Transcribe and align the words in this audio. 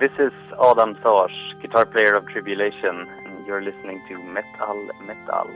This 0.00 0.12
is 0.26 0.32
Adam 0.70 0.96
Sars, 1.02 1.36
guitar 1.60 1.84
player 1.84 2.14
of 2.14 2.24
Tribulation, 2.28 2.96
and 3.26 3.34
you're 3.46 3.60
listening 3.60 3.98
to 4.08 4.14
Metal 4.36 4.78
Metal. 5.08 5.48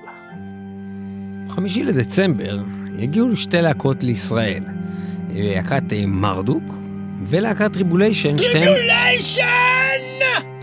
חמישי 1.48 1.84
לדצמבר 1.84 2.58
יגיעו 2.98 3.36
שתי 3.36 3.62
להקות 3.62 4.02
לישראל, 4.02 4.64
להקת 5.30 5.92
אה, 5.92 6.06
מרדוק 6.06 6.64
ולהקת 7.26 7.72
טריבוליישן, 7.72 8.38
שתיהן... 8.38 8.64
טריבוליישן! 8.64 9.42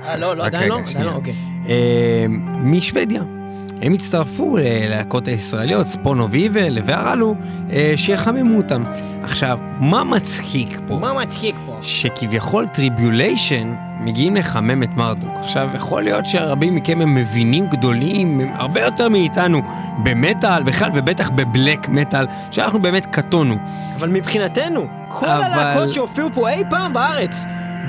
אה, 0.01 0.17
לא, 0.17 0.35
לא, 0.35 0.45
עדיין 0.45 0.69
לא? 0.69 0.79
עדיין. 0.89 1.05
לא, 1.05 1.11
אוקיי. 1.11 1.33
אה, 1.69 2.25
משוודיה. 2.63 3.38
הם 3.81 3.93
הצטרפו 3.93 4.57
ללהקות 4.57 5.27
הישראליות, 5.27 5.87
ספונו 5.87 6.29
ויבל 6.29 6.77
והרלו, 6.85 7.35
אה, 7.71 7.93
שיחממו 7.95 8.57
אותם. 8.57 8.83
עכשיו, 9.23 9.59
מה 9.79 10.03
מצחיק 10.03 10.79
פה? 10.87 10.97
מה 10.99 11.13
מצחיק 11.13 11.55
פה? 11.65 11.77
שכביכול 11.81 12.67
טריבוליישן 12.67 13.73
מגיעים 14.01 14.35
לחמם 14.35 14.83
את 14.83 14.89
מרדוק. 14.95 15.31
עכשיו, 15.39 15.69
יכול 15.75 16.03
להיות 16.03 16.25
שרבים 16.25 16.75
מכם 16.75 17.01
הם 17.01 17.15
מבינים 17.15 17.67
גדולים, 17.67 18.39
הם 18.39 18.49
הרבה 18.55 18.81
יותר 18.81 19.09
מאיתנו 19.09 19.61
במטאל 20.03 20.63
בכלל, 20.63 20.89
ובטח 20.95 21.29
בבלק 21.29 21.89
מטאל, 21.89 22.25
שאנחנו 22.51 22.81
באמת 22.81 23.05
קטונו. 23.05 23.55
אבל 23.99 24.09
מבחינתנו, 24.09 24.85
כל 25.07 25.25
אבל- 25.29 25.43
הלהקות 25.43 25.93
שהופיעו 25.93 26.29
פה 26.33 26.49
אי 26.49 26.63
פעם 26.69 26.93
בארץ, 26.93 27.35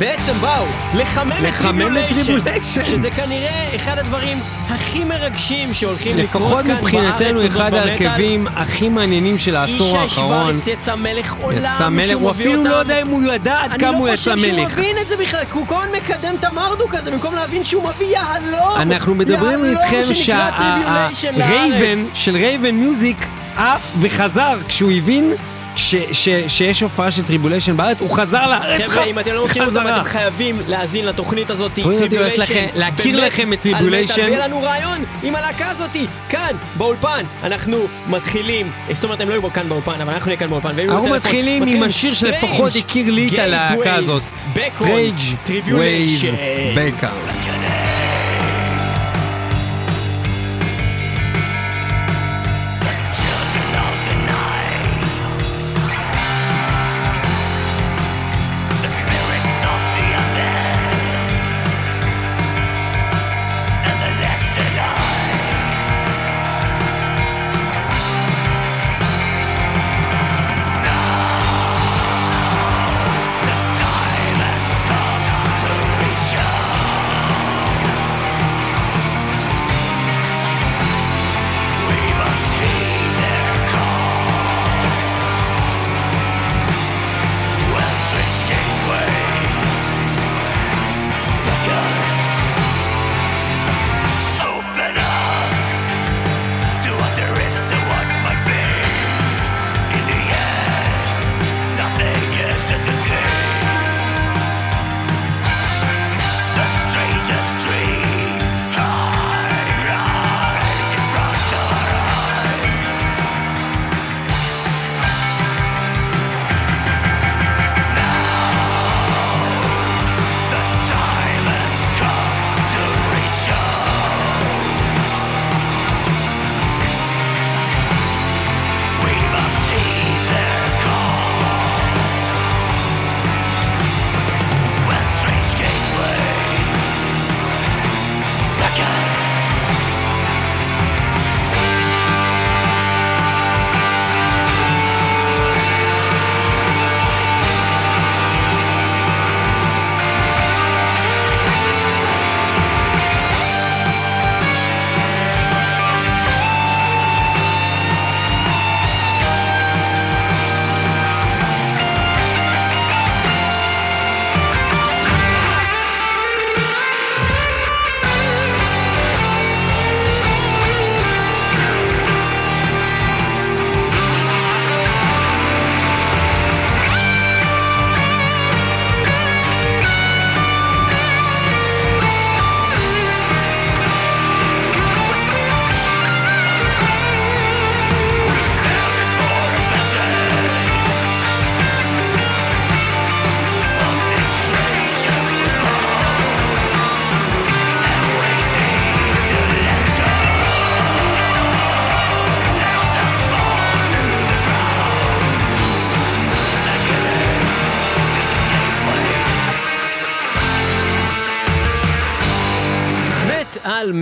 בעצם 0.01 0.33
באו 0.33 0.65
לחמם 0.95 1.97
את 1.97 2.09
טריבוליישן. 2.09 2.85
שזה 2.85 3.11
כנראה 3.11 3.77
אחד 3.77 3.99
הדברים 3.99 4.39
הכי 4.69 5.05
מרגשים 5.05 5.75
שהולכים 5.75 6.19
לקרות 6.19 6.43
לפחות 6.43 6.63
כאן 6.63 6.69
בארץ 6.69 6.83
מבחינתנו 6.83 7.39
הזאת 7.39 7.51
אחד 7.51 7.75
במטאל. 7.75 7.89
ההרכבים 7.89 8.47
הכי 8.57 8.89
מעניינים 8.89 9.39
של 9.39 9.57
העשור 9.57 9.99
האחרון. 9.99 10.61
שוורץ 10.61 10.67
יצא 10.67 10.95
מלך 10.95 11.35
עולם, 11.41 11.65
יצא 11.75 11.89
מלך, 11.89 12.17
הוא 12.17 12.31
אפילו 12.31 12.65
לא. 12.65 12.71
יודע 12.71 13.03
אם 13.03 13.07
הוא 13.07 13.23
ידע 13.23 13.61
עד 13.63 13.81
כמה 13.81 13.99
הוא 13.99 14.09
יצא 14.09 14.33
אני 14.33 14.41
לא 14.41 14.47
חושב 14.47 14.55
שהוא 14.55 14.65
מלך. 14.65 14.79
מבין 14.79 14.97
את 15.03 15.09
זה 15.09 15.17
בכלל, 15.17 15.45
כי 15.45 15.53
הוא 15.53 15.67
כל 15.67 15.83
הזמן 15.83 15.97
מקדם 15.97 16.35
את 16.39 16.45
המרדוק 16.45 16.95
הזה, 16.95 17.11
במקום 17.11 17.35
להבין 17.35 17.65
שהוא 17.65 17.89
מביא 17.89 18.07
יהלום. 18.07 18.77
אנחנו 18.77 19.15
מדברים 19.15 19.65
איתכם 19.65 20.15
שהרייבן. 20.15 22.05
של 22.15 22.37
רייבן 22.37 22.75
מיוזיק 22.75 23.27
עף 23.57 23.93
וחזר 24.01 24.59
כשהוא 24.69 24.91
הבין 24.93 25.33
ש- 25.77 25.95
ש- 26.13 26.29
שיש 26.49 26.81
הופעה 26.83 27.11
של 27.11 27.23
טריבוליישן 27.23 27.77
בארץ, 27.77 28.01
הוא 28.01 28.11
חזר 28.17 28.47
לארץ 28.51 28.89
חבר'ה, 28.89 29.05
אם 29.05 29.19
אתם 29.19 29.33
לא 29.35 29.45
מכירים 29.45 29.69
אותם, 29.69 29.81
חזרה. 29.81 29.97
אתם 29.97 30.05
חייבים 30.05 30.63
להאזין 30.69 31.07
לתוכנית 31.07 31.51
הזאת, 31.51 31.79
לכם- 32.37 32.67
להכיר 32.75 33.27
לכם 33.27 33.53
את 33.53 33.67
Tribulation. 33.67 34.17
ויהיה 34.21 34.47
לנו 34.47 34.63
רעיון 34.63 35.05
עם 35.23 35.37
הלהקה 35.37 35.71
הזאת, 35.71 35.91
כאן, 36.29 36.55
באולפן. 36.77 37.25
אנחנו 37.45 37.79
מתחילים, 38.09 38.71
זאת 38.93 39.05
אומרת, 39.05 39.21
הם 39.21 39.29
לא 39.29 39.35
יהיו 39.35 39.53
כאן 39.53 39.69
באולפן, 39.69 40.01
אבל 40.01 40.13
אנחנו 40.13 40.27
נהיה 40.27 40.39
כאן 40.39 40.49
באולפן. 40.51 40.69
אנחנו. 40.79 41.09
מתחילים 41.09 41.63
עם 41.67 41.83
השיר 41.83 42.15
שלפחות 42.15 42.73
הכיר 42.77 43.11
לי 43.11 43.29
את 43.29 43.39
הלהקה 43.39 43.95
הזאת. 43.95 44.23
Strange 44.57 45.51
Ways 45.69 46.25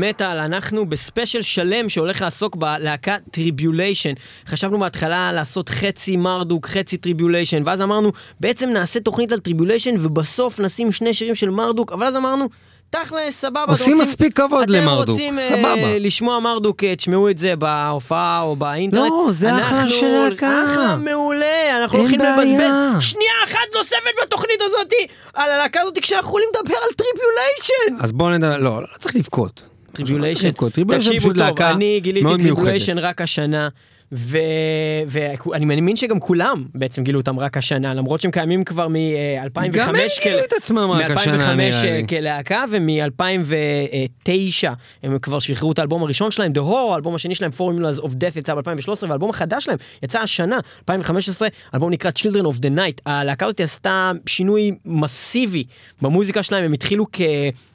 מטאל, 0.08 0.38
אנחנו 0.38 0.86
בספיישל 0.86 1.42
שלם 1.42 1.88
שהולך 1.88 2.22
לעסוק 2.22 2.56
בלהקה 2.56 3.16
טריבוליישן. 3.30 4.12
חשבנו 4.48 4.78
בהתחלה 4.78 5.32
לעשות 5.32 5.68
חצי 5.68 6.16
מרדוק, 6.16 6.66
חצי 6.66 6.96
טריבוליישן, 6.96 7.62
ואז 7.66 7.82
אמרנו, 7.82 8.12
בעצם 8.40 8.68
נעשה 8.68 9.00
תוכנית 9.00 9.32
על 9.32 9.38
טריבוליישן, 9.38 9.94
ובסוף 10.00 10.60
נשים 10.60 10.92
שני 10.92 11.14
שירים 11.14 11.34
של 11.34 11.50
מרדוק, 11.50 11.92
אבל 11.92 12.06
אז 12.06 12.16
אמרנו, 12.16 12.48
תכל'ס, 12.90 13.40
סבבה. 13.40 13.62
אתם 13.64 13.70
עושים 13.70 13.92
רוצים- 13.96 14.02
מספיק 14.08 14.36
כבוד 14.40 14.70
למרדוק, 14.70 15.02
אתם 15.04 15.10
רוצים 15.10 15.38
אה, 15.38 15.48
סבבה. 15.48 15.98
לשמוע 15.98 16.38
מרדוק, 16.40 16.84
אה, 16.84 16.96
תשמעו 16.96 17.30
את 17.30 17.38
זה 17.38 17.56
בהופעה 17.56 18.40
או 18.42 18.56
באינטרנט. 18.56 19.10
לא, 19.10 19.28
זה 19.32 19.50
אחלה 19.52 19.80
אנחנו- 19.82 19.88
של 19.88 20.06
להקה. 20.30 20.64
אחלה, 20.64 20.96
מעולה, 20.96 21.46
אנחנו 21.82 21.98
הולכים 21.98 22.20
לבזבז 22.20 22.56
בעיה. 22.58 22.96
שנייה 23.00 23.32
אחת 23.44 23.58
נוספת 23.76 23.96
בתוכנית 24.22 24.60
הזאת 24.62 24.92
על 25.34 25.50
הלהקה 25.50 25.80
הזאת 25.80 25.98
כשאנחנו 25.98 26.28
יכולים 26.28 26.48
לדבר 26.58 26.74
על 26.76 26.90
טריבוליישן. 26.96 28.04
אז 28.04 28.12
בואו 28.12 28.30
נדבר, 28.30 28.56
לא, 28.56 28.82
לא 28.82 28.86
צריך 28.98 29.16
לבכות. 29.16 29.62
לא 30.00 30.04
טריבוליישן. 30.06 30.50
טריבוליישן 30.52 31.10
תקשיבו 31.10 31.34
טוב, 31.34 31.62
אני 31.62 32.00
גיליתי. 32.00 32.36
טריבוליישן 32.38 32.98
רק 32.98 33.20
השנה, 33.20 33.68
ואני 34.12 35.64
מאמין 35.64 35.96
שגם 35.96 36.20
כולם 36.20 36.64
בעצם 36.74 37.04
גילו 37.04 37.20
אותם 37.20 37.38
רק 37.38 37.56
השנה, 37.56 37.94
למרות 37.94 38.20
שהם 38.20 38.30
קיימים 38.30 38.64
כבר 38.64 38.88
מ-2005. 38.88 39.68
גם 39.72 39.94
הם 39.94 40.00
גילו 40.24 40.38
את 40.44 40.52
עצמם 40.52 40.90
רק 40.90 41.10
השנה, 41.10 41.54
נראה 41.54 41.82
לי. 41.82 42.02
מ-2005 42.02 42.08
כלהקה, 42.08 42.64
ומ-2009 42.70 44.68
הם 45.02 45.18
כבר 45.18 45.38
שחררו 45.38 45.72
את 45.72 45.78
האלבום 45.78 46.02
הראשון 46.02 46.30
שלהם, 46.30 46.52
The 46.52 46.58
Horror, 46.58 46.92
האלבום 46.92 47.14
השני 47.14 47.34
שלהם, 47.34 47.50
Formulas 47.58 48.00
of 48.02 48.06
Death 48.06 48.38
יצא 48.38 48.54
ב-2013, 48.54 48.88
והאלבום 49.08 49.30
החדש 49.30 49.64
שלהם 49.64 49.78
יצא 50.02 50.18
השנה, 50.18 50.58
2015, 50.78 51.48
אלבום 51.74 51.90
נקרא 51.90 52.10
Children 52.10 52.44
of 52.44 52.58
the 52.58 52.70
Night. 52.76 53.00
הלהקה 53.06 53.46
הזאת 53.46 53.60
עשתה 53.60 54.12
שינוי 54.26 54.74
מסיבי 54.84 55.64
במוזיקה 56.02 56.42
שלהם, 56.42 56.64
הם 56.64 56.72
התחילו 56.72 57.06
כ... 57.12 57.20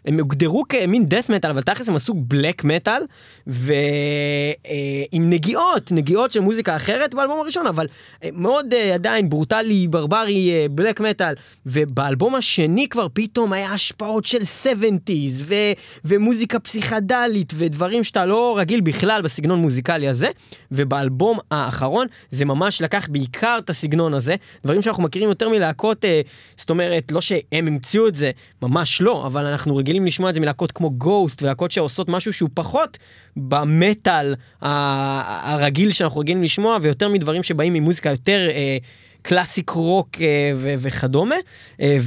הם 0.05 0.19
הוגדרו 0.19 0.63
כמין 0.69 1.05
death 1.09 1.29
metal, 1.29 1.49
אבל 1.49 1.61
תכלס 1.61 1.89
הם 1.89 1.95
עשו 1.95 2.13
black 2.33 2.65
metal, 2.65 3.01
ועם 3.47 5.29
נגיעות, 5.29 5.91
נגיעות 5.91 6.31
של 6.31 6.39
מוזיקה 6.39 6.75
אחרת 6.75 7.15
באלבום 7.15 7.39
הראשון, 7.39 7.67
אבל 7.67 7.87
אה, 8.23 8.29
מאוד 8.33 8.73
אה, 8.73 8.93
עדיין 8.93 9.29
ברוטלי, 9.29 9.87
ברברי, 9.87 10.67
בלק 10.71 10.99
מטאל, 10.99 11.33
ובאלבום 11.65 12.35
השני 12.35 12.87
כבר 12.87 13.07
פתאום 13.13 13.53
היה 13.53 13.73
השפעות 13.73 14.25
של 14.25 14.41
70's, 14.63 15.33
ו- 15.35 15.71
ומוזיקה 16.05 16.59
פסיכדלית, 16.59 17.53
ודברים 17.55 18.03
שאתה 18.03 18.25
לא 18.25 18.57
רגיל 18.57 18.81
בכלל 18.81 19.21
בסגנון 19.21 19.59
מוזיקלי 19.59 20.07
הזה, 20.07 20.27
ובאלבום 20.71 21.39
האחרון 21.51 22.07
זה 22.31 22.45
ממש 22.45 22.81
לקח 22.81 23.07
בעיקר 23.11 23.57
את 23.59 23.69
הסגנון 23.69 24.13
הזה, 24.13 24.35
דברים 24.63 24.81
שאנחנו 24.81 25.03
מכירים 25.03 25.29
יותר 25.29 25.49
מלהקות, 25.49 26.05
אה, 26.05 26.21
זאת 26.57 26.69
אומרת, 26.69 27.11
לא 27.11 27.21
שהם 27.21 27.67
המציאו 27.67 28.07
את 28.07 28.15
זה, 28.15 28.31
ממש 28.61 29.01
לא, 29.01 29.27
אבל 29.27 29.45
אנחנו 29.45 29.75
רגילים 29.75 29.92
לשמוע 30.05 30.29
את 30.29 30.35
זה 30.35 30.41
מלהקות 30.41 30.71
כמו 30.71 30.91
גוסט, 30.91 31.43
ולהקות 31.43 31.71
שעושות 31.71 32.09
משהו 32.09 32.33
שהוא 32.33 32.49
פחות 32.53 32.97
במטאל 33.37 34.35
הרגיל 34.61 35.91
שאנחנו 35.91 36.21
רגילים 36.21 36.43
לשמוע, 36.43 36.77
ויותר 36.81 37.09
מדברים 37.09 37.43
שבאים 37.43 37.73
ממוזיקה 37.73 38.09
יותר 38.09 38.47
אה, 38.49 38.77
קלאסיק 39.21 39.69
רוק 39.69 40.09
אה, 40.21 40.51
ו- 40.55 40.73
וכדומה, 40.77 41.35
אה, 41.81 41.97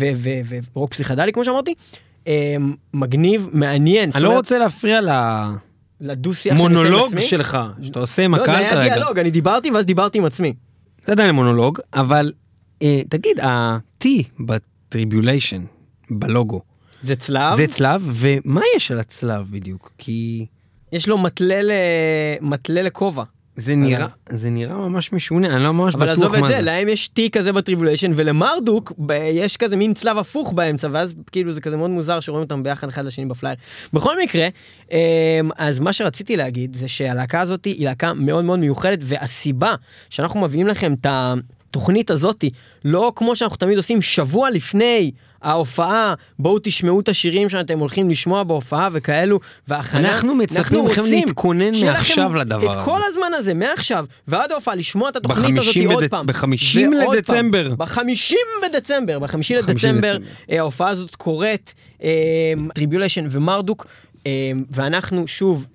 ורוק 0.75 0.91
פסיכדלי 0.91 1.33
כמו 1.33 1.45
שאמרתי. 1.45 1.75
אה, 2.27 2.57
מגניב, 2.95 3.49
מעניין. 3.53 4.11
אני 4.15 4.25
לא 4.25 4.37
רוצה 4.37 4.59
להפריע 4.59 5.01
ל... 5.01 5.11
לדו-שיח 6.01 6.57
מונולוג 6.57 7.19
שלך, 7.19 7.59
שאתה 7.83 8.01
עושה 8.01 8.25
עם 8.25 8.35
הקהל 8.35 8.47
כרגע. 8.47 8.63
לא, 8.63 8.75
זה 8.75 8.81
היה 8.81 8.95
דיאלוג, 8.95 9.19
אני 9.19 9.31
דיברתי 9.31 9.71
ואז 9.71 9.85
דיברתי 9.85 10.19
עם 10.19 10.25
עצמי. 10.25 10.55
זה 11.05 11.13
עדיין 11.13 11.35
מונולוג, 11.35 11.79
אבל 11.95 12.33
אה, 12.83 13.01
תגיד, 13.09 13.41
ה-T 13.41 14.07
בטריבוליישן, 14.41 15.63
בלוגו. 16.11 16.61
זה 17.07 17.17
צלב? 17.17 17.57
זה 17.57 17.67
צלב, 17.67 18.03
ומה 18.13 18.61
יש 18.77 18.91
על 18.91 19.01
הצלב 19.01 19.47
בדיוק? 19.51 19.93
כי... 19.99 20.47
יש 20.93 21.09
לו 21.09 21.19
מטלה 21.19 22.83
לכובע. 22.83 23.25
זה 23.57 23.77
נראה, 23.77 24.07
זה 24.29 24.51
נראה 24.51 24.77
ממש 24.77 25.13
משונה, 25.13 25.57
אני 25.57 25.65
לא 25.65 25.73
ממש 25.73 25.95
בטוח 25.95 26.09
מה 26.09 26.15
זה. 26.15 26.27
אבל 26.27 26.35
עזוב 26.37 26.45
את 26.45 26.51
זה, 26.51 26.61
להם 26.61 26.89
יש 26.89 27.11
T 27.19 27.31
כזה 27.33 27.53
בטריבוליישן, 27.53 28.13
ולמרדוק 28.15 28.93
יש 29.33 29.57
כזה 29.57 29.77
מין 29.77 29.95
צלב 29.95 30.19
הפוך 30.19 30.53
באמצע, 30.53 30.89
ואז 30.93 31.15
כאילו 31.33 31.53
זה 31.53 31.61
כזה 31.61 31.77
מאוד 31.77 31.91
מוזר 31.91 32.21
שרואים 32.21 32.43
אותם 32.43 32.63
ביחד 32.63 32.89
אחד 32.89 33.05
לשני 33.05 33.27
בפלייר. 33.27 33.57
בכל 33.93 34.23
מקרה, 34.23 34.49
אמ, 34.91 34.97
אז 35.57 35.81
מה 35.81 35.93
שרציתי 35.93 36.37
להגיד 36.37 36.77
זה 36.77 36.89
שהלהקה 36.89 37.41
הזאת 37.41 37.65
היא 37.65 37.87
להקה 37.87 38.15
מאוד 38.15 38.45
מאוד 38.45 38.59
מיוחדת, 38.59 38.99
והסיבה 39.03 39.75
שאנחנו 40.11 40.41
מביאים 40.41 40.67
לכם 40.67 40.93
את 40.93 41.07
התוכנית 41.09 42.11
הזאת, 42.11 42.45
לא 42.85 43.13
כמו 43.17 43.37
שאנחנו 43.37 43.57
תמיד 43.57 43.77
עושים 43.77 44.03
שבוע 44.03 44.51
לפני 44.51 45.11
ההופעה, 45.43 46.15
בואו 46.39 46.59
תשמעו 46.63 47.01
את 47.01 47.09
השירים 47.09 47.49
שאתם 47.49 47.79
הולכים 47.79 48.11
לשמוע 48.11 48.43
בהופעה 48.43 48.89
וכאלו, 48.93 49.41
והכנה. 49.69 50.09
אנחנו 50.09 50.35
מצפים 50.35 50.85
מכם 50.85 51.03
להתכונן 51.11 51.85
מעכשיו 51.85 52.35
לדבר. 52.35 52.81
את 52.81 52.85
כל 52.85 53.01
הזמן 53.05 53.35
הזה, 53.35 53.55
מעכשיו, 53.55 54.05
ועד 54.29 54.53
ההופעה, 54.53 54.75
לשמוע 54.75 55.09
את 55.09 55.17
התוכנית 55.17 55.59
הזאת 55.59 55.77
עוד 55.87 56.03
בדצ... 56.03 56.11
פעם. 56.11 56.27
בחמישים 56.27 56.93
לדצמבר. 56.93 57.75
בחמישים 57.75 58.47
בדצמבר, 58.63 59.19
בחמישי 59.19 59.57
לדצמבר, 59.57 60.17
אה, 60.51 60.59
ההופעה 60.59 60.89
הזאת 60.89 61.15
קורית, 61.15 61.75
טריביוליישן 62.75 63.25
אה, 63.25 63.29
ומרדוק. 63.31 63.87
אה, 64.27 64.33
ואנחנו 64.71 65.27
שוב 65.27 65.67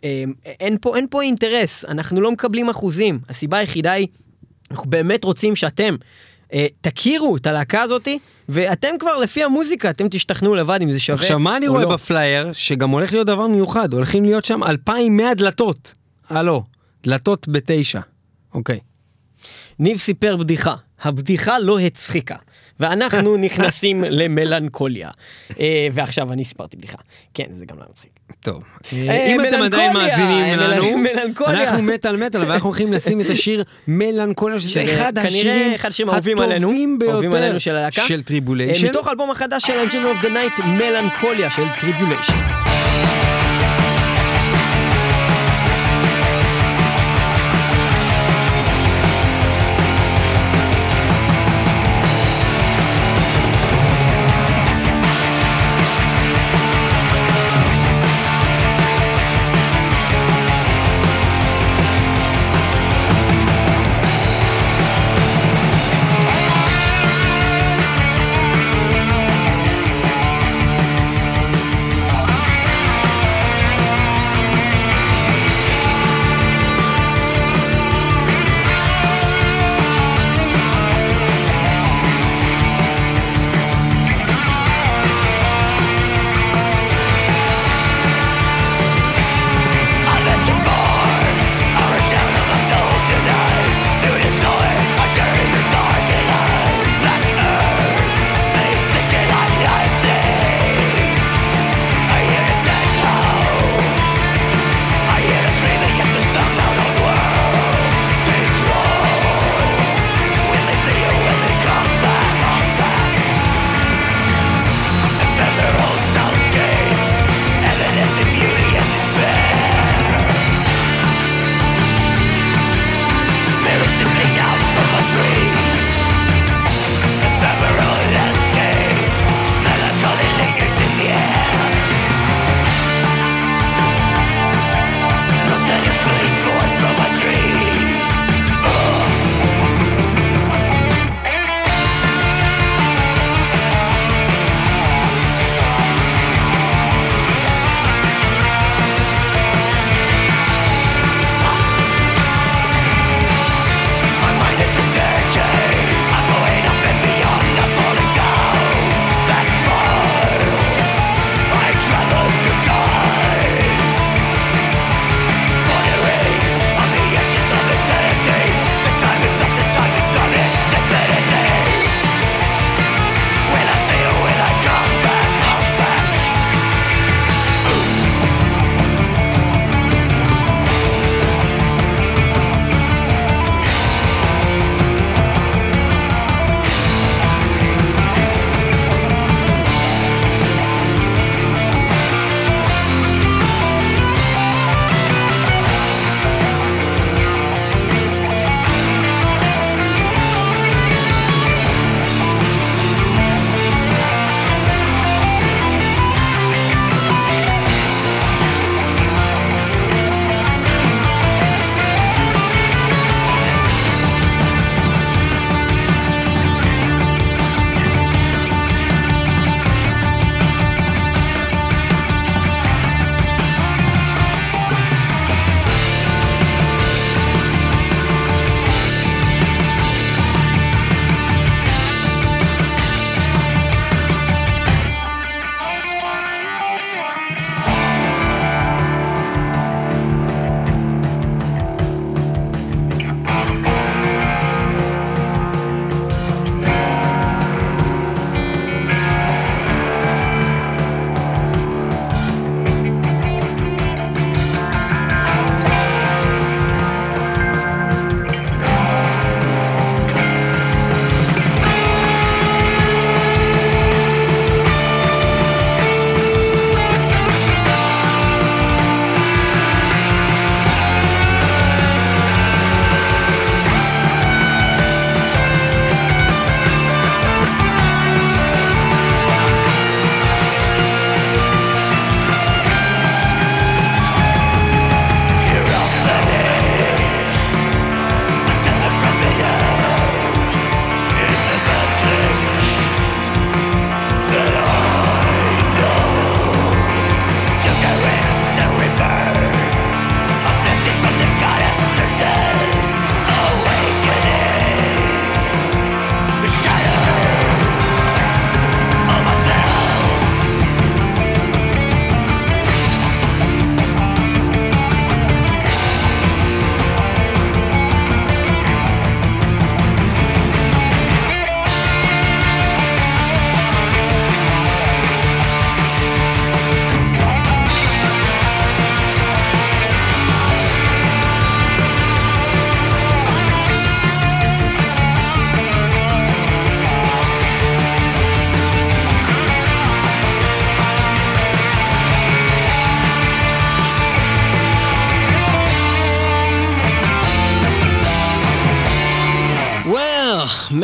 אין 0.60 0.78
פה 0.82 0.96
אין 0.96 1.08
פה 1.10 1.22
אינטרס 1.22 1.86
אנחנו 1.86 2.22
לא 2.22 2.32
מקבלים 2.32 2.70
אחוזים 2.70 3.20
הסיבה 3.30 3.58
היחידה 3.58 3.92
היא 3.92 4.08
אנחנו 4.72 4.90
באמת 4.90 5.24
רוצים 5.24 5.56
שאתם 5.56 5.96
תכירו 6.82 7.36
את 7.36 7.48
הלהקה 7.48 7.82
הזאתי, 7.82 8.20
ואתם 8.50 8.90
כבר 9.00 9.18
לפי 9.18 9.44
המוזיקה, 9.44 9.90
אתם 9.90 10.08
תשתכנעו 10.10 10.56
לבד 10.56 10.80
אם 10.82 10.92
זה 10.92 11.00
שווה 11.00 11.20
עכשיו 11.20 11.40
מה 11.40 11.58
אני 11.58 11.68
רואה 11.68 11.84
לא. 11.84 11.90
בפלייר? 11.90 12.54
שגם 12.54 12.90
הולך 12.90 13.14
להיות 13.14 13.28
דבר 13.28 13.48
מיוחד, 13.48 13.94
הולכים 13.94 14.24
להיות 14.24 14.46
שם 14.46 14.64
2,100 14.64 15.34
דלתות. 15.34 15.94
הלו, 16.30 16.64
דלתות 17.04 17.48
בתשע. 17.48 18.00
אוקיי. 18.54 18.80
ניב 19.80 19.98
סיפר 19.98 20.38
בדיחה, 20.38 20.76
הבדיחה 21.02 21.60
לא 21.60 21.80
הצחיקה. 21.80 22.36
ואנחנו 22.80 23.38
נכנסים 23.46 24.04
למלנכוליה. 24.04 25.10
אה, 25.60 25.88
ועכשיו 25.94 26.34
אני 26.34 26.44
סיפרתי 26.44 26.78
בדיחה. 26.78 26.98
כן, 27.34 27.46
זה 27.58 27.66
גם 27.66 27.80
לא 27.80 27.86
מצחיק. 27.90 28.12
טוב, 28.40 28.64
אה, 28.94 29.26
אם 29.28 29.42
אתם 29.46 29.62
עדיין 29.62 29.94
מאזינים 29.94 30.60
לנו, 30.60 30.86
אנחנו 31.48 31.84
מטאל 31.84 32.16
מטאל, 32.16 32.46
ואנחנו 32.46 32.70
הולכים 32.70 32.94
לשים 32.94 33.22
את 33.22 33.30
השיר 33.30 33.64
מלנכוליה, 33.88 34.60
שזה 34.60 34.84
אחד 34.84 35.18
השירים 35.18 35.72
הטובים 36.10 37.00
ביותר 37.00 37.58
של 37.92 38.22
טריבוליישן. 38.22 38.88
מתוך 38.88 39.08
האלבום 39.08 39.32
החדש 39.32 39.64
של 39.68 39.74
אנג'ל 39.74 40.08
אוף 40.08 40.18
דה 40.22 40.30
נייט, 40.30 40.54
מלנכוליה 40.60 41.50
של 41.52 41.64
טריבוליישן. 41.82 42.71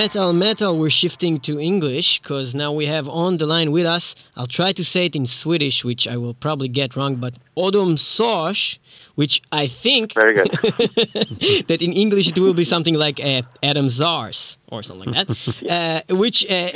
Metal, 0.08 0.32
metal, 0.32 0.80
we're 0.80 0.90
shifting 0.90 1.38
to 1.42 1.60
English 1.60 2.22
because 2.22 2.56
now 2.56 2.72
we 2.72 2.86
have 2.86 3.10
on 3.10 3.36
the 3.40 3.46
line 3.46 3.74
with 3.74 3.86
us, 3.86 4.16
I'll 4.38 4.48
try 4.48 4.72
to 4.72 4.86
say 4.86 5.08
it 5.08 5.18
in 5.18 5.26
Swedish, 5.26 5.84
which 5.84 6.08
I 6.08 6.16
will 6.16 6.34
probably 6.34 6.70
get 6.70 6.96
wrong, 6.96 7.18
but 7.18 7.34
Odom 7.58 8.00
Sosh, 8.00 8.78
which 9.16 9.42
I 9.52 9.68
think 9.68 10.14
Very 10.14 10.34
good. 10.34 10.52
that 11.68 11.80
in 11.82 11.92
English 11.92 12.30
it 12.30 12.40
will 12.40 12.54
be 12.54 12.64
something 12.64 12.94
like 12.94 13.20
uh, 13.20 13.42
Adam 13.62 13.88
Zaars 13.88 14.56
or 14.70 14.82
something 14.82 15.12
like 15.12 15.28
that, 15.28 16.06
uh, 16.10 16.16
which 16.16 16.46
uh, 16.50 16.70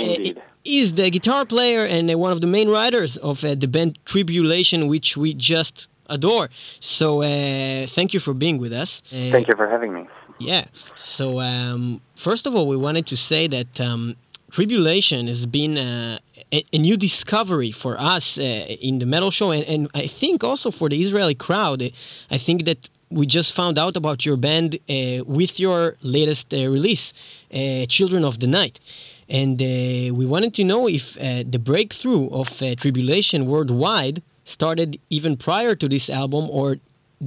is 0.65 0.95
the 0.95 1.09
guitar 1.09 1.45
player 1.45 1.85
and 1.85 2.11
uh, 2.11 2.17
one 2.17 2.33
of 2.33 2.41
the 2.41 2.47
main 2.47 2.67
writers 2.67 3.15
of 3.15 3.45
uh, 3.45 3.55
the 3.55 3.67
band 3.67 3.97
Tribulation, 4.03 4.89
which 4.89 5.15
we 5.15 5.33
just 5.33 5.87
adore. 6.11 6.49
So 6.81 7.21
uh, 7.21 7.87
thank 7.87 8.13
you 8.13 8.19
for 8.19 8.33
being 8.33 8.57
with 8.57 8.73
us. 8.73 9.01
Uh, 9.07 9.31
Thank 9.31 9.47
you 9.47 9.55
for 9.55 9.69
having 9.69 9.93
me. 9.93 10.07
Yeah. 10.41 10.65
So 10.95 11.39
um, 11.39 12.01
first 12.15 12.45
of 12.47 12.55
all, 12.55 12.67
we 12.67 12.77
wanted 12.77 13.05
to 13.07 13.17
say 13.17 13.47
that 13.47 13.79
um, 13.79 14.15
Tribulation 14.51 15.27
has 15.27 15.45
been 15.45 15.77
uh, 15.77 16.19
a, 16.51 16.65
a 16.73 16.77
new 16.77 16.97
discovery 16.97 17.71
for 17.71 17.99
us 17.99 18.37
uh, 18.37 18.41
in 18.41 18.99
the 18.99 19.05
metal 19.05 19.31
show, 19.31 19.51
and, 19.51 19.63
and 19.63 19.89
I 19.93 20.07
think 20.07 20.43
also 20.43 20.71
for 20.71 20.89
the 20.89 21.01
Israeli 21.01 21.35
crowd. 21.35 21.81
I 22.29 22.37
think 22.37 22.65
that 22.65 22.89
we 23.09 23.25
just 23.25 23.53
found 23.53 23.77
out 23.77 23.95
about 23.95 24.25
your 24.25 24.37
band 24.37 24.69
uh, 24.89 25.23
with 25.25 25.59
your 25.59 25.95
latest 26.01 26.53
uh, 26.53 26.57
release, 26.69 27.13
uh, 27.53 27.85
Children 27.85 28.23
of 28.25 28.39
the 28.39 28.47
Night. 28.47 28.79
And 29.29 29.61
uh, 29.61 30.13
we 30.19 30.25
wanted 30.25 30.53
to 30.55 30.63
know 30.63 30.87
if 30.87 31.17
uh, 31.17 31.43
the 31.49 31.59
breakthrough 31.59 32.29
of 32.29 32.61
uh, 32.61 32.75
Tribulation 32.75 33.45
worldwide 33.45 34.21
started 34.43 34.99
even 35.09 35.37
prior 35.37 35.75
to 35.75 35.87
this 35.87 36.09
album, 36.09 36.49
or 36.49 36.77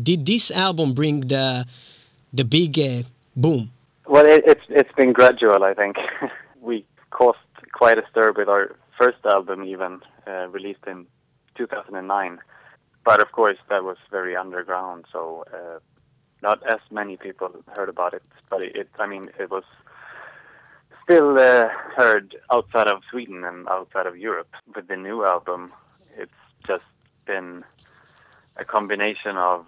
did 0.03 0.27
this 0.27 0.51
album 0.51 0.93
bring 0.93 1.29
the 1.29 1.67
the 2.35 2.45
big 2.45 2.79
uh, 2.79 3.03
boom. 3.37 3.71
Well, 4.07 4.27
it, 4.27 4.43
it's 4.47 4.65
it's 4.69 4.93
been 4.97 5.13
gradual. 5.13 5.63
I 5.65 5.73
think 5.75 5.97
we 6.61 6.85
caused 7.11 7.39
quite 7.73 7.99
a 7.99 8.05
stir 8.11 8.33
with 8.33 8.49
our 8.49 8.77
first 8.99 9.19
album, 9.25 9.65
even 9.65 10.01
uh, 10.27 10.49
released 10.49 10.85
in 10.87 11.07
2009. 11.57 12.39
But 13.05 13.21
of 13.21 13.33
course, 13.33 13.59
that 13.69 13.85
was 13.85 13.97
very 14.11 14.37
underground, 14.37 15.05
so 15.13 15.45
uh, 15.53 15.79
not 16.43 16.63
as 16.67 16.81
many 16.91 17.17
people 17.17 17.51
heard 17.77 17.89
about 17.89 18.15
it. 18.15 18.23
But 18.51 18.63
it, 18.63 18.77
it 18.77 18.89
I 18.99 19.07
mean, 19.07 19.27
it 19.39 19.51
was 19.51 19.65
still 21.05 21.39
uh, 21.39 21.69
heard 21.97 22.37
outside 22.51 22.89
of 22.89 23.03
Sweden 23.11 23.45
and 23.45 23.69
outside 23.69 24.07
of 24.07 24.17
Europe. 24.17 24.53
With 24.75 24.89
the 24.89 24.97
new 24.97 25.25
album, 25.25 25.73
it's 26.17 26.33
just 26.67 26.85
been 27.27 27.65
a 28.57 28.65
combination 28.65 29.37
of 29.37 29.67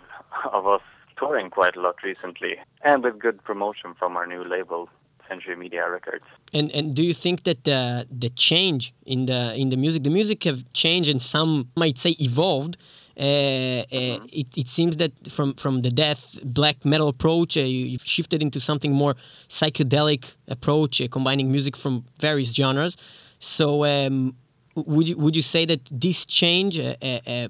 of 0.52 0.66
us 0.66 0.82
touring 1.18 1.50
quite 1.50 1.76
a 1.76 1.80
lot 1.80 1.96
recently, 2.02 2.58
and 2.82 3.02
with 3.02 3.18
good 3.18 3.42
promotion 3.44 3.94
from 3.98 4.16
our 4.16 4.26
new 4.26 4.44
label, 4.44 4.88
Century 5.28 5.56
Media 5.56 5.88
Records. 5.90 6.24
And 6.52 6.70
and 6.72 6.94
do 6.94 7.02
you 7.02 7.14
think 7.14 7.44
that 7.44 7.64
the 7.64 8.06
the 8.10 8.30
change 8.30 8.94
in 9.04 9.26
the 9.26 9.54
in 9.54 9.70
the 9.70 9.76
music, 9.76 10.04
the 10.04 10.10
music 10.10 10.44
have 10.44 10.60
changed, 10.72 11.08
and 11.10 11.20
some 11.20 11.68
might 11.76 11.98
say 11.98 12.16
evolved. 12.20 12.76
Uh, 13.18 13.22
uh, 13.22 14.18
it, 14.30 14.46
it 14.56 14.68
seems 14.68 14.98
that 14.98 15.12
from 15.30 15.54
from 15.54 15.82
the 15.82 15.90
death 15.90 16.38
black 16.44 16.84
metal 16.84 17.08
approach, 17.08 17.56
uh, 17.56 17.60
you, 17.60 17.86
you've 17.86 18.04
shifted 18.04 18.42
into 18.42 18.60
something 18.60 18.92
more 18.92 19.14
psychedelic 19.48 20.36
approach, 20.48 21.00
uh, 21.00 21.08
combining 21.08 21.50
music 21.50 21.76
from 21.76 22.04
various 22.20 22.52
genres. 22.52 22.96
So, 23.38 23.84
um, 23.84 24.36
would 24.74 25.08
you 25.08 25.16
would 25.16 25.34
you 25.34 25.42
say 25.42 25.64
that 25.64 25.80
this 25.90 26.26
change 26.26 26.78
uh, 26.78 26.94
uh, 27.02 27.48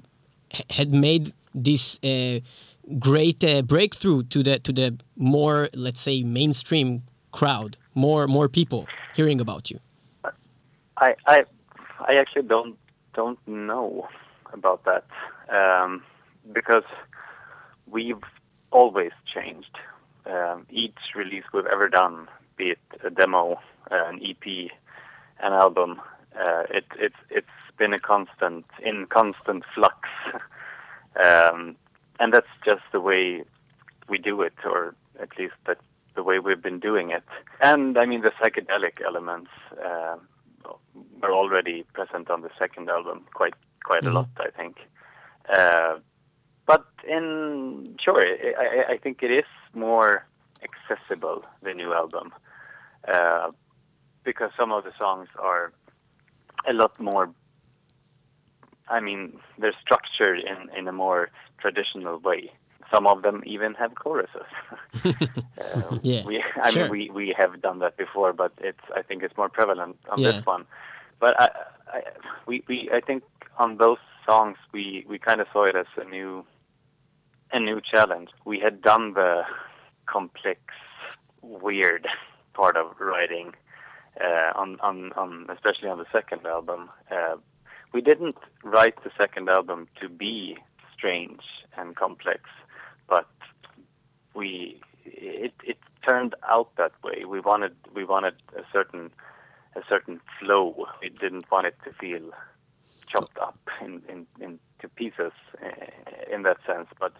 had 0.69 0.93
made 0.93 1.33
this 1.53 1.99
uh, 2.01 2.39
great 2.99 3.43
uh, 3.43 3.61
breakthrough 3.61 4.23
to 4.23 4.43
the 4.43 4.59
to 4.59 4.71
the 4.71 4.97
more 5.15 5.69
let's 5.73 6.01
say 6.01 6.23
mainstream 6.23 7.03
crowd, 7.31 7.77
more 7.95 8.27
more 8.27 8.49
people 8.49 8.87
hearing 9.15 9.39
about 9.39 9.69
you? 9.71 9.79
I 10.97 11.15
I 11.25 11.45
I 12.07 12.15
actually 12.15 12.43
don't 12.43 12.77
don't 13.13 13.39
know 13.47 14.07
about 14.53 14.85
that 14.85 15.05
um, 15.49 16.03
because 16.51 16.83
we've 17.87 18.23
always 18.71 19.11
changed. 19.25 19.77
Um, 20.25 20.65
each 20.69 21.15
release 21.15 21.45
we've 21.53 21.65
ever 21.65 21.87
done, 21.87 22.27
be 22.57 22.71
it 22.71 22.79
a 23.03 23.09
demo, 23.09 23.61
uh, 23.89 24.05
an 24.07 24.19
EP, 24.21 24.69
an 25.39 25.53
album, 25.53 26.01
uh, 26.37 26.63
it, 26.69 26.85
it's 26.99 27.15
it's 27.29 27.47
been 27.77 27.93
a 27.93 27.99
constant 27.99 28.65
in 28.81 29.05
constant 29.07 29.63
flux, 29.73 29.97
um, 31.23 31.75
and 32.19 32.33
that's 32.33 32.47
just 32.65 32.83
the 32.91 32.99
way 32.99 33.43
we 34.09 34.17
do 34.17 34.41
it, 34.41 34.53
or 34.65 34.95
at 35.19 35.37
least 35.37 35.53
that's 35.65 35.81
the 36.15 36.23
way 36.23 36.39
we've 36.39 36.61
been 36.61 36.79
doing 36.79 37.11
it. 37.11 37.23
And 37.61 37.97
I 37.97 38.05
mean 38.05 38.21
the 38.21 38.31
psychedelic 38.31 39.01
elements 39.05 39.51
uh, 39.83 40.17
were 41.21 41.31
already 41.31 41.83
present 41.93 42.29
on 42.29 42.41
the 42.41 42.49
second 42.57 42.89
album 42.89 43.25
quite 43.33 43.53
quite 43.83 44.05
a 44.05 44.11
lot, 44.11 44.29
I 44.37 44.49
think. 44.49 44.77
Uh, 45.47 45.99
but 46.65 46.85
in 47.07 47.95
sure, 47.99 48.21
I, 48.21 48.53
I, 48.59 48.93
I 48.93 48.97
think 48.97 49.23
it 49.23 49.31
is 49.31 49.45
more 49.73 50.25
accessible 50.61 51.45
the 51.63 51.73
new 51.73 51.93
album 51.93 52.33
uh, 53.07 53.51
because 54.23 54.51
some 54.59 54.71
of 54.71 54.83
the 54.83 54.91
songs 54.97 55.29
are 55.39 55.71
a 56.67 56.73
lot 56.73 56.99
more. 56.99 57.29
I 58.89 58.99
mean, 58.99 59.39
they're 59.59 59.75
structured 59.81 60.39
in 60.39 60.69
in 60.77 60.87
a 60.87 60.91
more 60.93 61.29
traditional 61.59 62.17
way. 62.19 62.51
Some 62.91 63.05
of 63.05 63.21
them 63.21 63.43
even 63.45 63.73
have 63.73 63.95
choruses. 63.95 64.47
Uh, 65.03 65.97
Yeah, 66.03 66.23
we, 66.25 66.43
I 66.63 66.69
sure. 66.71 66.83
mean, 66.83 66.91
we 66.91 67.09
we 67.09 67.35
have 67.37 67.61
done 67.61 67.79
that 67.79 67.97
before, 67.97 68.33
but 68.33 68.53
it's 68.59 68.85
I 68.95 69.01
think 69.01 69.23
it's 69.23 69.35
more 69.37 69.49
prevalent 69.49 69.97
on 70.09 70.19
Yeah. 70.21 70.31
this 70.31 70.45
one. 70.45 70.65
But 71.19 71.39
I, 71.41 71.49
I, 71.93 72.01
we 72.45 72.63
we 72.67 72.89
I 72.93 73.01
think 73.01 73.23
on 73.57 73.77
those 73.77 73.97
songs 74.25 74.57
we 74.71 75.05
we 75.09 75.17
kind 75.19 75.41
of 75.41 75.47
saw 75.51 75.63
it 75.65 75.75
as 75.75 75.87
a 75.97 76.05
new 76.05 76.45
a 77.51 77.59
new 77.59 77.81
challenge. 77.81 78.29
We 78.45 78.59
had 78.59 78.81
done 78.81 79.13
the 79.13 79.43
complex, 80.05 80.59
weird 81.41 82.07
part 82.53 82.75
of 82.77 82.87
writing 82.99 83.53
uh, 84.21 84.51
on, 84.55 84.79
on 84.81 85.11
on 85.13 85.45
especially 85.49 85.89
on 85.89 85.97
the 85.97 86.05
second 86.11 86.45
album. 86.45 86.89
Uh, 87.11 87.35
we 87.93 88.01
didn't 88.01 88.37
write 88.63 89.03
the 89.03 89.11
second 89.17 89.49
album 89.49 89.87
to 90.01 90.09
be 90.09 90.57
strange 90.95 91.41
and 91.77 91.95
complex, 91.95 92.41
but 93.07 93.27
we 94.33 94.81
it 95.05 95.53
it 95.63 95.77
turned 96.07 96.35
out 96.49 96.75
that 96.77 96.91
way. 97.03 97.25
We 97.25 97.39
wanted 97.39 97.75
we 97.93 98.03
wanted 98.03 98.35
a 98.55 98.63
certain 98.71 99.11
a 99.75 99.81
certain 99.87 100.19
flow. 100.39 100.87
We 101.01 101.09
didn't 101.09 101.49
want 101.51 101.67
it 101.67 101.75
to 101.85 101.93
feel 101.93 102.31
chopped 103.07 103.37
up 103.37 103.57
in, 103.81 104.01
in, 104.09 104.27
into 104.39 104.93
pieces 104.95 105.31
uh, 105.63 106.33
in 106.33 106.43
that 106.43 106.57
sense. 106.65 106.87
But 106.99 107.13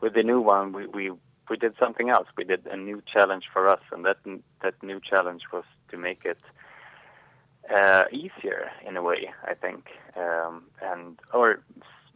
with 0.00 0.14
the 0.14 0.22
new 0.22 0.40
one, 0.40 0.72
we, 0.72 0.86
we 0.86 1.12
we 1.48 1.56
did 1.56 1.74
something 1.78 2.10
else. 2.10 2.28
We 2.36 2.44
did 2.44 2.66
a 2.66 2.76
new 2.76 3.02
challenge 3.12 3.44
for 3.52 3.68
us, 3.68 3.80
and 3.92 4.04
that 4.04 4.18
that 4.62 4.82
new 4.82 5.00
challenge 5.00 5.42
was 5.52 5.64
to 5.90 5.96
make 5.96 6.24
it 6.24 6.38
uh, 7.74 8.04
easier 8.12 8.70
in 8.86 8.96
a 8.96 9.02
way, 9.02 9.30
I 9.44 9.54
think, 9.54 9.88
um, 10.16 10.62
and 10.82 11.18
or 11.32 11.60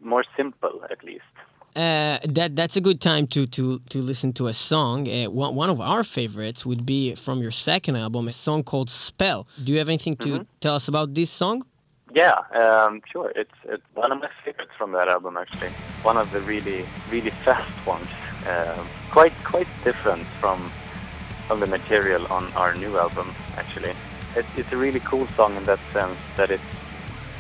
more 0.01 0.25
simple 0.37 0.85
at 0.91 1.03
least. 1.05 1.23
Uh, 1.77 2.19
that 2.25 2.55
that's 2.55 2.77
a 2.77 2.81
good 2.81 3.01
time 3.01 3.27
to 3.27 3.47
to 3.47 3.81
to 3.89 4.01
listen 4.01 4.33
to 4.33 4.47
a 4.47 4.53
song. 4.53 5.09
Uh, 5.09 5.29
one 5.29 5.57
one 5.57 5.71
of 5.71 5.81
our 5.81 6.05
favorites 6.05 6.65
would 6.65 6.87
be 6.87 7.15
from 7.17 7.43
your 7.43 7.51
second 7.51 7.97
album, 7.97 8.29
a 8.29 8.33
song 8.33 8.63
called 8.63 8.89
"Spell." 8.89 9.49
Do 9.65 9.73
you 9.73 9.79
have 9.79 9.89
anything 9.89 10.17
to 10.19 10.47
tell 10.61 10.77
us 10.77 10.87
about 10.87 11.15
this 11.15 11.31
song? 11.31 11.65
Yeah, 12.15 12.39
um, 12.55 13.03
sure. 13.11 13.33
It's 13.35 13.59
it's 13.65 13.83
one 13.95 14.13
of 14.13 14.21
my 14.21 14.31
favorites 14.45 14.71
from 14.79 14.93
that 14.93 15.09
album 15.09 15.37
actually. 15.37 15.71
One 16.03 16.17
of 16.17 16.31
the 16.31 16.41
really 16.43 16.85
really 17.11 17.31
fast 17.31 17.87
ones. 17.87 18.09
Um 18.47 18.87
quite 19.11 19.35
quite 19.43 19.69
different 19.83 20.25
from 20.41 20.71
from 21.49 21.59
the 21.59 21.67
material 21.67 22.25
on 22.31 22.53
our 22.55 22.75
new 22.77 22.99
album 22.99 23.35
actually. 23.57 23.95
It, 24.37 24.47
it's 24.57 24.73
a 24.73 24.77
really 24.77 25.01
cool 25.01 25.27
song 25.29 25.57
in 25.57 25.65
that 25.65 25.79
sense 25.93 26.19
that 26.37 26.51
it's 26.51 26.63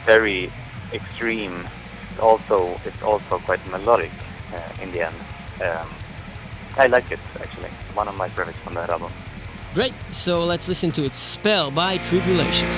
very 0.04 0.52
extreme. 0.92 1.66
Also, 2.20 2.80
it's 2.84 3.02
also 3.02 3.38
quite 3.38 3.60
melodic 3.70 4.12
uh, 4.52 4.82
in 4.82 4.92
the 4.92 5.06
end. 5.06 5.16
Um, 5.62 5.88
I 6.76 6.86
like 6.86 7.10
it 7.10 7.20
actually. 7.40 7.70
One 7.94 8.08
of 8.08 8.16
my 8.16 8.28
favorites 8.28 8.58
from 8.58 8.74
that 8.74 8.90
album. 8.90 9.12
Great. 9.74 9.94
So 10.12 10.44
let's 10.44 10.68
listen 10.68 10.92
to 10.92 11.04
it. 11.04 11.12
"Spell" 11.12 11.70
by 11.70 11.98
Tribulation. 12.08 12.68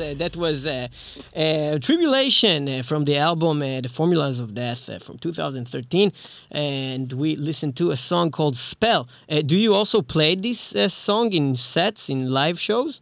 That 0.00 0.36
was 0.36 0.66
uh, 0.66 0.88
uh, 1.36 1.78
Tribulation 1.78 2.68
uh, 2.68 2.82
from 2.82 3.04
the 3.04 3.16
album 3.16 3.62
uh, 3.62 3.80
The 3.80 3.88
Formulas 3.88 4.40
of 4.40 4.54
Death 4.54 4.88
uh, 4.88 4.98
from 4.98 5.18
2013. 5.18 6.12
And 6.50 7.12
we 7.12 7.36
listened 7.36 7.76
to 7.76 7.90
a 7.90 7.96
song 7.96 8.30
called 8.30 8.56
Spell. 8.56 9.08
do 9.46 9.56
you 9.56 9.74
also 9.74 10.02
play 10.02 10.34
this 10.34 10.74
song 10.88 11.32
in 11.32 11.56
sets, 11.56 12.08
in 12.08 12.30
live 12.30 12.58
shows? 12.58 13.00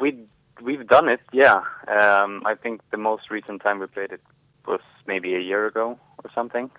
we, 0.00 0.18
we've 0.62 0.86
done 0.86 1.08
it, 1.08 1.20
yeah. 1.32 1.62
Um, 1.88 2.42
I 2.46 2.54
think 2.62 2.82
the 2.90 2.98
most 2.98 3.30
recent 3.30 3.62
time 3.62 3.78
we 3.80 3.86
played 3.86 4.12
it 4.12 4.22
was 4.66 4.80
maybe 5.06 5.34
a 5.34 5.40
year 5.40 5.66
ago 5.66 5.98
or 6.22 6.30
something. 6.34 6.70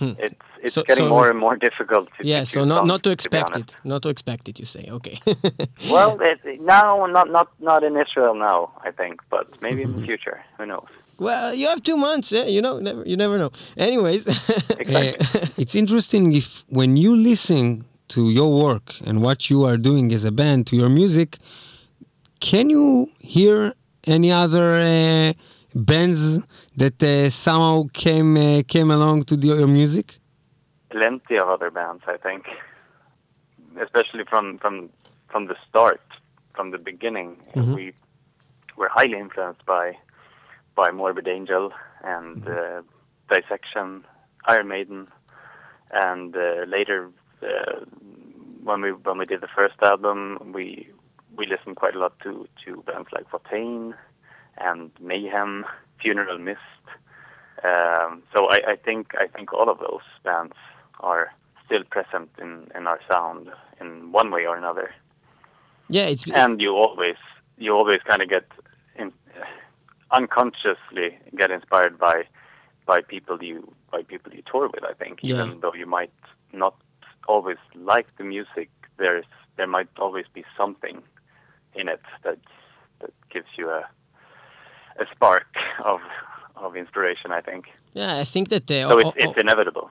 Hmm. 0.00 0.12
It's 0.18 0.34
it's 0.62 0.74
so, 0.74 0.82
getting 0.82 1.04
so, 1.04 1.08
more 1.10 1.28
and 1.28 1.38
more 1.38 1.56
difficult. 1.56 2.08
To, 2.16 2.26
yeah, 2.26 2.40
to 2.40 2.46
so 2.46 2.64
not 2.64 2.86
not 2.86 3.02
to 3.02 3.10
expect 3.10 3.52
to 3.52 3.60
it, 3.60 3.74
not 3.84 4.00
to 4.04 4.08
expect 4.08 4.48
it. 4.48 4.58
You 4.58 4.64
say, 4.64 4.88
okay. 4.96 5.20
well, 5.90 6.18
it, 6.22 6.40
now 6.62 7.04
not 7.04 7.30
not 7.30 7.48
not 7.60 7.84
in 7.84 7.94
Israel 8.04 8.34
now, 8.34 8.72
I 8.82 8.92
think, 8.92 9.20
but 9.28 9.46
maybe 9.60 9.82
in 9.82 10.00
the 10.00 10.06
future. 10.06 10.38
Who 10.56 10.64
knows? 10.64 10.88
Well, 11.18 11.54
you 11.54 11.68
have 11.68 11.82
two 11.82 11.98
months. 11.98 12.32
Yeah, 12.32 12.46
you 12.46 12.62
know, 12.62 12.78
never, 12.78 13.02
you 13.04 13.14
never 13.14 13.36
know. 13.36 13.50
Anyways, 13.76 14.26
exactly. 14.70 15.52
it's 15.58 15.74
interesting 15.74 16.32
if 16.32 16.64
when 16.68 16.96
you 16.96 17.14
listen 17.14 17.84
to 18.08 18.30
your 18.30 18.50
work 18.50 18.94
and 19.04 19.20
what 19.20 19.50
you 19.50 19.64
are 19.68 19.76
doing 19.76 20.12
as 20.14 20.24
a 20.24 20.32
band 20.32 20.66
to 20.68 20.76
your 20.76 20.88
music, 20.88 21.36
can 22.40 22.70
you 22.70 23.10
hear 23.18 23.74
any 24.06 24.32
other? 24.32 24.66
Uh, 24.76 25.32
bands 25.74 26.46
that 26.76 27.02
uh, 27.02 27.30
somehow 27.30 27.86
came 27.92 28.36
uh, 28.36 28.62
came 28.66 28.90
along 28.90 29.24
to 29.24 29.36
the, 29.36 29.48
your 29.48 29.66
music? 29.66 30.18
Plenty 30.90 31.36
of 31.36 31.48
other 31.48 31.70
bands, 31.70 32.02
I 32.06 32.16
think, 32.16 32.46
especially 33.80 34.24
from 34.24 34.58
from 34.58 34.90
from 35.28 35.46
the 35.46 35.56
start, 35.68 36.02
from 36.54 36.70
the 36.70 36.78
beginning. 36.78 37.36
Mm-hmm. 37.54 37.74
We 37.74 37.92
were 38.76 38.88
highly 38.88 39.18
influenced 39.18 39.64
by 39.66 39.96
by 40.74 40.90
Morbid 40.90 41.28
Angel 41.28 41.72
and 42.02 42.42
mm-hmm. 42.42 42.78
uh, 42.78 43.36
Dissection, 43.36 44.04
Iron 44.46 44.68
Maiden, 44.68 45.06
and 45.92 46.34
uh, 46.36 46.64
later 46.66 47.10
uh, 47.42 47.84
when 48.62 48.80
we 48.82 48.92
when 48.92 49.18
we 49.18 49.26
did 49.26 49.40
the 49.40 49.48
first 49.54 49.76
album, 49.82 50.52
we 50.52 50.88
we 51.36 51.46
listened 51.46 51.76
quite 51.76 51.94
a 51.94 51.98
lot 51.98 52.18
to 52.20 52.48
to 52.64 52.82
bands 52.86 53.08
like 53.12 53.30
Watain 53.30 53.94
and 54.58 54.90
Mayhem, 55.00 55.64
Funeral 56.00 56.38
Mist. 56.38 56.60
Um, 57.64 58.22
so 58.34 58.46
I, 58.50 58.60
I, 58.68 58.76
think 58.76 59.14
I 59.18 59.26
think 59.26 59.52
all 59.52 59.68
of 59.68 59.78
those 59.78 60.00
bands 60.24 60.54
are 61.00 61.32
still 61.66 61.84
present 61.84 62.30
in, 62.40 62.70
in 62.74 62.86
our 62.86 63.00
sound 63.10 63.50
in 63.80 64.12
one 64.12 64.30
way 64.30 64.46
or 64.46 64.56
another. 64.56 64.94
Yeah, 65.88 66.06
it's 66.06 66.24
and 66.30 66.60
you 66.60 66.74
always 66.74 67.16
you 67.58 67.74
always 67.74 67.98
kind 68.06 68.22
of 68.22 68.28
get 68.28 68.46
in, 68.96 69.12
unconsciously 70.12 71.18
get 71.36 71.50
inspired 71.50 71.98
by 71.98 72.24
by 72.86 73.00
people 73.02 73.42
you 73.42 73.72
by 73.90 74.02
people 74.02 74.32
you 74.32 74.42
tour 74.50 74.68
with. 74.72 74.84
I 74.84 74.94
think 74.94 75.18
yeah. 75.22 75.44
even 75.44 75.60
though 75.60 75.74
you 75.74 75.86
might 75.86 76.12
not 76.52 76.74
always 77.28 77.58
like 77.74 78.06
the 78.16 78.24
music, 78.24 78.70
there's 78.98 79.26
there 79.56 79.66
might 79.66 79.88
always 79.98 80.26
be 80.32 80.44
something 80.56 81.02
in 81.74 81.88
it 81.88 82.02
that 82.24 82.38
that 83.00 83.12
gives 83.30 83.48
you 83.58 83.68
a 83.68 83.84
a 84.98 85.06
spark 85.14 85.46
of 85.84 86.00
of 86.56 86.76
inspiration. 86.76 87.32
I 87.32 87.40
think. 87.40 87.66
Yeah, 87.94 88.16
I 88.18 88.24
think 88.24 88.48
that 88.48 88.68
so 88.68 88.98
it's, 88.98 89.10
it's 89.16 89.40
inevitable. 89.40 89.90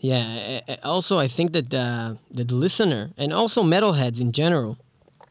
Yeah. 0.00 0.60
Also, 0.82 1.18
I 1.18 1.28
think 1.28 1.52
that 1.52 1.70
the 1.70 2.18
the 2.30 2.44
listener 2.54 3.10
and 3.16 3.32
also 3.32 3.62
metalheads 3.62 4.20
in 4.20 4.32
general, 4.32 4.76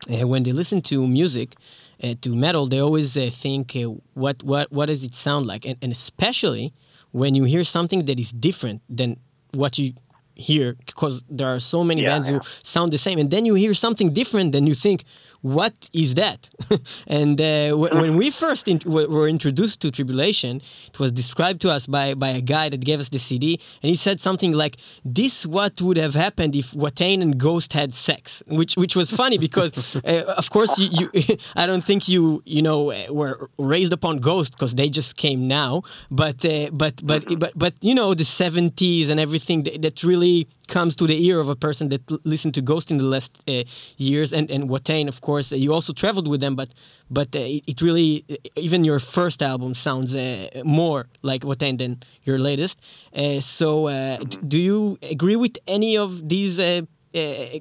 uh, 0.09 0.27
when 0.27 0.43
they 0.43 0.51
listen 0.51 0.81
to 0.81 1.07
music, 1.07 1.55
uh, 2.03 2.15
to 2.21 2.35
metal, 2.35 2.67
they 2.67 2.79
always 2.79 3.15
uh, 3.17 3.29
think, 3.31 3.75
uh, 3.75 3.93
what 4.13 4.43
what 4.43 4.71
what 4.71 4.87
does 4.87 5.03
it 5.03 5.15
sound 5.15 5.45
like? 5.45 5.65
And, 5.65 5.77
and 5.81 5.91
especially 5.91 6.73
when 7.11 7.35
you 7.35 7.45
hear 7.45 7.63
something 7.63 8.05
that 8.05 8.19
is 8.19 8.31
different 8.31 8.81
than 8.89 9.17
what 9.51 9.77
you 9.77 9.93
hear, 10.35 10.75
because 10.85 11.23
there 11.29 11.47
are 11.47 11.59
so 11.59 11.83
many 11.83 12.01
yeah, 12.01 12.09
bands 12.09 12.29
yeah. 12.29 12.39
who 12.39 12.41
sound 12.61 12.91
the 12.91 12.97
same, 12.97 13.17
and 13.19 13.29
then 13.31 13.45
you 13.45 13.53
hear 13.53 13.73
something 13.73 14.13
different, 14.13 14.51
then 14.51 14.67
you 14.67 14.75
think, 14.75 15.05
what 15.41 15.89
is 15.93 16.15
that? 16.15 16.49
and 17.07 17.39
uh, 17.39 17.71
when 17.75 18.15
we 18.15 18.29
first 18.29 18.67
in- 18.67 18.81
were 18.85 19.27
introduced 19.27 19.81
to 19.81 19.91
Tribulation, 19.91 20.61
it 20.87 20.99
was 20.99 21.11
described 21.11 21.61
to 21.61 21.69
us 21.69 21.85
by, 21.87 22.13
by 22.13 22.29
a 22.29 22.41
guy 22.41 22.69
that 22.69 22.81
gave 22.81 22.99
us 22.99 23.09
the 23.09 23.19
CD, 23.19 23.59
and 23.81 23.89
he 23.89 23.95
said 23.95 24.19
something 24.19 24.53
like, 24.53 24.77
"This 25.03 25.45
what 25.45 25.81
would 25.81 25.97
have 25.97 26.15
happened 26.15 26.55
if 26.55 26.71
Watain 26.71 27.21
and 27.21 27.37
Ghost 27.37 27.73
had 27.73 27.93
sex," 27.93 28.43
which 28.47 28.75
which 28.75 28.95
was 28.95 29.11
funny 29.11 29.37
because, 29.37 29.71
uh, 30.05 30.23
of 30.41 30.49
course, 30.49 30.77
you, 30.77 31.09
you 31.13 31.37
I 31.55 31.65
don't 31.67 31.83
think 31.83 32.07
you 32.07 32.41
you 32.45 32.61
know 32.61 32.91
uh, 32.91 33.05
were 33.09 33.49
raised 33.57 33.93
upon 33.93 34.17
Ghost 34.17 34.53
because 34.53 34.75
they 34.75 34.89
just 34.89 35.17
came 35.17 35.47
now, 35.47 35.83
but 36.09 36.43
uh, 36.45 36.69
but 36.71 37.05
but 37.05 37.23
but 37.39 37.51
but 37.55 37.73
you 37.81 37.95
know 37.95 38.13
the 38.13 38.23
'70s 38.23 39.09
and 39.09 39.19
everything 39.19 39.63
that, 39.63 39.81
that 39.81 40.03
really 40.03 40.47
comes 40.67 40.95
to 40.95 41.07
the 41.07 41.25
ear 41.25 41.39
of 41.39 41.49
a 41.49 41.55
person 41.55 41.89
that 41.89 42.01
l- 42.11 42.19
listened 42.23 42.53
to 42.55 42.61
Ghost 42.61 42.91
in 42.91 42.97
the 42.97 43.03
last 43.03 43.31
uh, 43.47 43.63
years, 43.97 44.33
and 44.33 44.49
and 44.51 44.69
Watain, 44.69 45.07
of 45.07 45.21
course, 45.21 45.51
uh, 45.51 45.55
you 45.55 45.73
also 45.73 45.93
traveled 45.93 46.27
with 46.27 46.41
them, 46.41 46.55
but 46.55 46.69
but 47.09 47.35
uh, 47.35 47.39
it, 47.39 47.63
it, 47.67 47.81
really 47.81 48.25
uh, 48.29 48.35
even 48.55 48.83
your 48.83 48.99
first 48.99 49.41
album 49.41 49.75
sounds 49.75 50.15
uh, 50.15 50.49
more 50.63 51.07
like 51.21 51.41
Watain 51.43 51.77
than 51.77 52.03
your 52.23 52.39
latest. 52.39 52.79
Uh, 53.15 53.39
so, 53.39 53.85
mm-hmm. 53.85 54.47
do 54.47 54.57
you 54.57 54.97
agree 55.01 55.35
with 55.35 55.57
any 55.67 55.97
of 55.97 56.29
these 56.29 56.59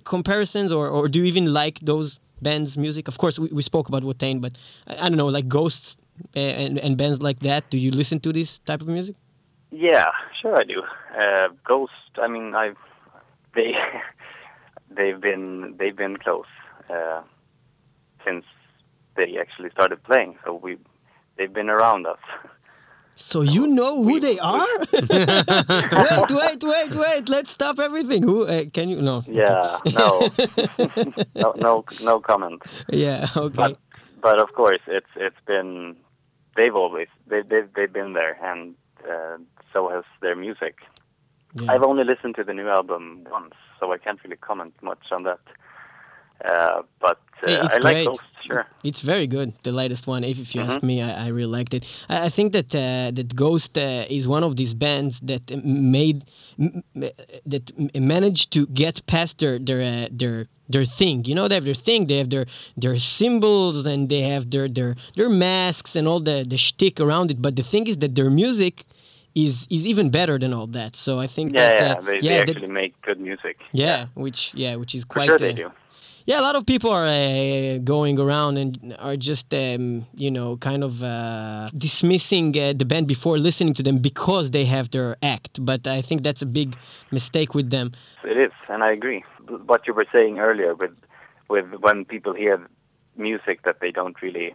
comparisons, 0.05 0.73
or 0.73 0.89
or 0.89 1.09
do 1.09 1.19
you 1.19 1.25
even 1.25 1.53
like 1.53 1.79
those 1.81 2.19
bands' 2.41 2.77
music? 2.77 3.09
Of 3.09 3.19
course, 3.19 3.39
we, 3.39 3.49
we 3.49 3.63
spoke 3.63 3.89
about 3.89 4.03
Watain, 4.03 4.41
but 4.41 4.53
I, 4.87 5.07
I 5.07 5.09
don't 5.09 5.19
know, 5.19 5.29
like 5.29 5.49
Ghosts 5.49 5.97
and 6.35 6.79
and 6.79 6.97
bands 6.97 7.21
like 7.21 7.41
that. 7.41 7.71
Do 7.71 7.79
you 7.79 7.91
listen 7.91 8.21
to 8.21 8.33
this 8.33 8.61
type 8.61 8.81
of 8.81 8.89
music? 8.89 9.17
Yeah, 9.77 10.11
sure 10.41 10.57
I 10.57 10.63
do. 10.63 10.83
Uh, 11.19 11.49
Ghost, 11.65 11.93
I 12.23 12.29
mean, 12.29 12.55
I've 12.55 12.77
they 13.55 13.75
they've 14.91 15.21
been 15.21 15.75
they've 15.79 15.97
been 15.97 16.17
close 16.17 16.47
uh, 16.91 17.23
since 18.25 18.45
they 19.17 19.39
actually 19.39 19.71
started 19.71 20.03
playing. 20.03 20.37
So 20.45 20.55
we 20.55 20.79
they've 21.37 21.53
been 21.53 21.71
around 21.71 22.07
us. 22.07 22.19
So 23.17 23.43
you 23.43 23.69
know 23.69 24.03
who 24.03 24.15
we, 24.15 24.19
they 24.19 24.39
are? 24.41 24.67
wait, 24.93 26.31
wait, 26.31 26.65
wait, 26.65 26.95
wait! 26.95 27.29
Let's 27.29 27.51
stop 27.53 27.79
everything. 27.79 28.25
Who 28.25 28.45
uh, 28.45 28.65
can 28.73 28.89
you? 28.89 29.01
No. 29.01 29.23
Yeah, 29.29 29.79
no, 29.93 30.31
no, 31.37 31.55
no, 31.57 31.85
no 32.03 32.21
comment. 32.21 32.63
Yeah, 32.89 33.29
okay. 33.37 33.55
But, 33.55 33.79
but 34.21 34.41
of 34.41 34.53
course, 34.55 34.81
it's 34.89 35.07
it's 35.15 35.37
been 35.47 35.95
they've 36.57 36.75
always 36.75 37.07
they 37.29 37.43
they've 37.43 37.73
they've 37.77 37.93
been 37.93 38.15
there, 38.15 38.37
and 38.43 38.75
uh, 39.09 39.39
so 39.73 39.89
has 39.91 40.05
their 40.21 40.35
music. 40.35 40.79
Yeah. 41.55 41.73
I've 41.73 41.83
only 41.83 42.05
listened 42.05 42.35
to 42.37 42.45
the 42.45 42.55
new 42.55 42.69
album 42.69 43.27
once, 43.31 43.55
so 43.79 43.93
I 43.93 43.99
can't 43.99 44.23
really 44.25 44.37
comment 44.37 44.75
much 44.83 45.13
on 45.13 45.23
that. 45.25 45.41
Uh, 46.45 46.83
but 47.01 47.21
uh, 47.47 47.65
it's 47.65 47.77
I 47.77 47.79
great. 47.79 47.85
like 47.85 48.07
Ghost, 48.07 48.23
sure. 48.47 48.67
It's 48.83 49.01
very 49.01 49.27
good, 49.27 49.55
the 49.63 49.73
latest 49.73 50.07
one. 50.07 50.25
If, 50.25 50.39
if 50.39 50.55
you 50.55 50.61
mm-hmm. 50.61 50.71
ask 50.71 50.83
me, 50.83 51.01
I, 51.01 51.27
I, 51.27 51.29
really 51.29 51.51
liked 51.51 51.73
it. 51.73 51.87
I, 52.09 52.27
I 52.27 52.29
think 52.29 52.53
that 52.53 52.75
uh, 52.75 53.13
that 53.13 53.35
Ghost 53.37 53.79
uh, 53.79 54.05
is 54.11 54.27
one 54.27 54.43
of 54.43 54.57
these 54.57 54.75
bands 54.75 55.21
that 55.21 55.65
made 55.65 56.25
that 57.47 57.73
managed 57.95 58.53
to 58.53 58.67
get 58.67 59.07
past 59.07 59.39
their 59.39 59.59
their 59.59 59.81
uh, 59.81 60.09
their 60.11 60.49
their 60.69 60.85
thing. 60.85 61.25
You 61.25 61.35
know, 61.35 61.47
they 61.47 61.55
have 61.55 61.65
their 61.65 61.75
thing. 61.75 62.09
They 62.09 62.19
have 62.19 62.31
their 62.31 62.47
their 62.77 62.99
symbols 62.99 63.87
and 63.87 64.09
they 64.09 64.23
have 64.23 64.51
their 64.51 64.69
their 64.69 64.97
their 65.17 65.29
masks 65.29 65.95
and 65.95 66.09
all 66.09 66.21
the 66.21 66.45
the 66.47 66.57
shtick 66.57 67.01
around 67.01 67.31
it. 67.31 67.41
But 67.41 67.57
the 67.57 67.63
thing 67.63 67.87
is 67.87 67.99
that 67.99 68.17
their 68.17 68.31
music 68.31 68.85
is 69.35 69.67
is 69.71 69.87
even 69.87 70.11
better 70.11 70.39
than 70.39 70.53
all 70.53 70.67
that. 70.69 70.97
So 70.97 71.21
I 71.21 71.27
think 71.27 71.55
yeah, 71.55 71.61
that 71.61 71.81
yeah, 71.81 71.93
uh, 71.93 72.01
they, 72.01 72.21
yeah, 72.21 72.31
they 72.31 72.39
actually 72.41 72.61
that, 72.61 72.73
make 72.73 73.01
good 73.03 73.21
music. 73.21 73.59
Yeah, 73.73 73.87
yeah, 73.87 74.07
which 74.15 74.55
yeah, 74.55 74.77
which 74.77 74.95
is 74.95 75.05
quite. 75.05 75.29
For 75.29 75.39
sure 75.39 75.49
they 75.49 75.55
do. 75.55 75.71
Yeah, 76.27 76.41
a 76.41 76.45
lot 76.49 76.57
of 76.57 76.65
people 76.65 76.91
are 76.91 77.05
uh, 77.05 77.77
going 77.85 78.19
around 78.19 78.57
and 78.57 78.97
are 78.99 79.15
just, 79.15 79.53
um, 79.53 80.07
you 80.15 80.31
know, 80.31 80.57
kind 80.57 80.83
of 80.83 81.05
uh, 81.05 81.69
dismissing 81.77 82.59
uh, 82.59 82.73
the 82.75 82.87
band 82.87 83.07
before 83.07 83.37
listening 83.39 83.75
to 83.75 83.83
them 83.83 83.99
because 83.99 84.51
they 84.51 84.65
have 84.65 84.91
their 84.91 85.19
act. 85.23 85.63
But 85.63 85.87
I 85.87 86.01
think 86.01 86.23
that's 86.23 86.41
a 86.41 86.47
big 86.47 86.77
mistake 87.11 87.55
with 87.55 87.69
them. 87.69 87.93
It 88.25 88.39
is, 88.39 88.53
and 88.71 88.83
I 88.83 88.93
agree. 88.93 89.23
What 89.67 89.87
you 89.87 89.93
were 89.93 90.07
saying 90.15 90.39
earlier 90.39 90.75
with, 90.75 90.97
with 91.51 91.67
when 91.81 92.07
people 92.07 92.33
hear 92.33 92.71
music 93.19 93.61
that 93.65 93.81
they 93.81 93.91
don't 93.91 94.17
really 94.23 94.55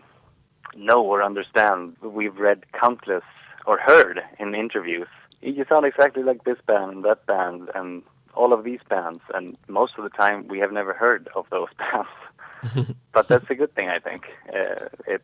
know 0.76 1.04
or 1.04 1.22
understand, 1.22 1.98
we've 2.02 2.38
read 2.38 2.64
countless 2.74 3.24
or 3.66 3.78
heard 3.78 4.22
in 4.40 4.56
interviews. 4.56 5.08
You 5.42 5.66
sound 5.68 5.86
exactly 5.86 6.24
like 6.24 6.44
this 6.44 6.58
band 6.66 6.92
and 6.92 7.06
that 7.06 7.26
band 7.26 7.70
and 7.76 8.04
all 8.36 8.54
of 8.54 8.64
these 8.64 8.82
bands, 8.90 9.22
and 9.34 9.58
most 9.68 9.94
of 9.98 10.04
the 10.04 10.10
time 10.10 10.48
we 10.48 10.60
have 10.60 10.72
never 10.72 10.94
heard 10.94 11.28
of 11.36 11.46
those 11.50 11.70
bands. 11.78 12.96
but 13.14 13.28
that's 13.28 13.50
a 13.50 13.56
good 13.56 13.74
thing, 13.74 13.90
I 13.90 14.00
think. 14.00 14.28
Uh, 14.50 14.88
it's, 15.08 15.24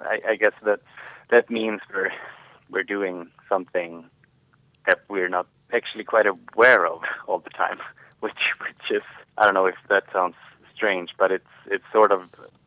I, 0.00 0.20
I 0.30 0.36
guess 0.36 0.54
that 0.64 0.80
that 1.30 1.50
means 1.50 1.80
we're 1.92 2.12
we're 2.70 2.82
doing 2.84 3.28
something 3.48 4.04
that 4.86 5.00
we're 5.08 5.28
not 5.28 5.46
actually 5.72 6.04
quite 6.04 6.26
aware 6.26 6.86
of 6.86 7.02
all 7.26 7.38
the 7.38 7.50
time, 7.50 7.78
which 8.20 8.52
which 8.60 8.90
is 8.90 9.02
I 9.36 9.44
don't 9.44 9.54
know 9.54 9.66
if 9.66 9.76
that 9.88 10.04
sounds 10.12 10.34
strange, 10.74 11.10
but 11.18 11.30
it's 11.30 11.52
it's 11.66 11.84
sort 11.92 12.12
of 12.12 12.22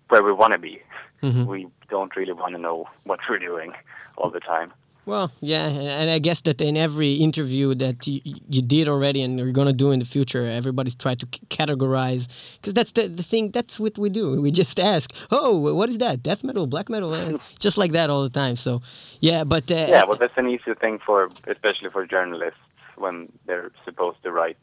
where 0.09 0.23
we 0.23 0.31
want 0.31 0.53
to 0.53 0.59
be. 0.59 0.81
Mhm. 1.21 1.45
We 1.45 1.67
don't 1.89 2.15
really 2.15 2.33
want 2.33 2.55
to 2.55 2.61
know 2.61 2.87
what 3.03 3.19
we're 3.29 3.39
doing 3.39 3.73
all 4.17 4.29
the 4.29 4.39
time. 4.39 4.73
Well, 5.05 5.31
yeah, 5.41 5.65
and 5.65 5.87
and 5.87 6.09
I 6.11 6.19
guess 6.19 6.41
that 6.41 6.61
in 6.61 6.77
every 6.77 7.15
interview 7.15 7.73
that 7.75 8.05
you, 8.05 8.21
you 8.23 8.61
did 8.61 8.87
already 8.87 9.23
and 9.23 9.39
you're 9.39 9.51
gonna 9.51 9.73
do 9.73 9.89
in 9.91 9.99
the 9.99 10.05
future, 10.05 10.45
everybody's 10.45 10.93
tried 10.93 11.19
to 11.21 11.27
c- 11.33 11.41
categorize 11.49 12.27
because 12.57 12.73
that's 12.75 12.91
the, 12.91 13.07
the 13.07 13.23
thing. 13.23 13.49
That's 13.49 13.79
what 13.79 13.97
we 13.97 14.09
do. 14.09 14.39
We 14.39 14.51
just 14.51 14.79
ask, 14.93 15.11
"Oh, 15.31 15.57
what 15.73 15.89
is 15.89 15.97
that? 15.97 16.21
Death 16.21 16.43
metal, 16.43 16.67
black 16.67 16.87
metal?" 16.87 17.13
Uh, 17.13 17.39
just 17.59 17.77
like 17.77 17.93
that 17.93 18.11
all 18.11 18.21
the 18.21 18.29
time. 18.29 18.55
So, 18.55 18.81
yeah, 19.21 19.43
but 19.43 19.71
uh, 19.71 19.87
Yeah, 19.89 20.03
well, 20.03 20.17
that's 20.17 20.37
an 20.37 20.47
easy 20.47 20.73
thing 20.79 20.99
for, 21.03 21.29
especially 21.47 21.89
for 21.89 22.05
journalists, 22.05 22.59
when 22.95 23.31
they're 23.47 23.71
supposed 23.85 24.21
to 24.23 24.31
write 24.31 24.57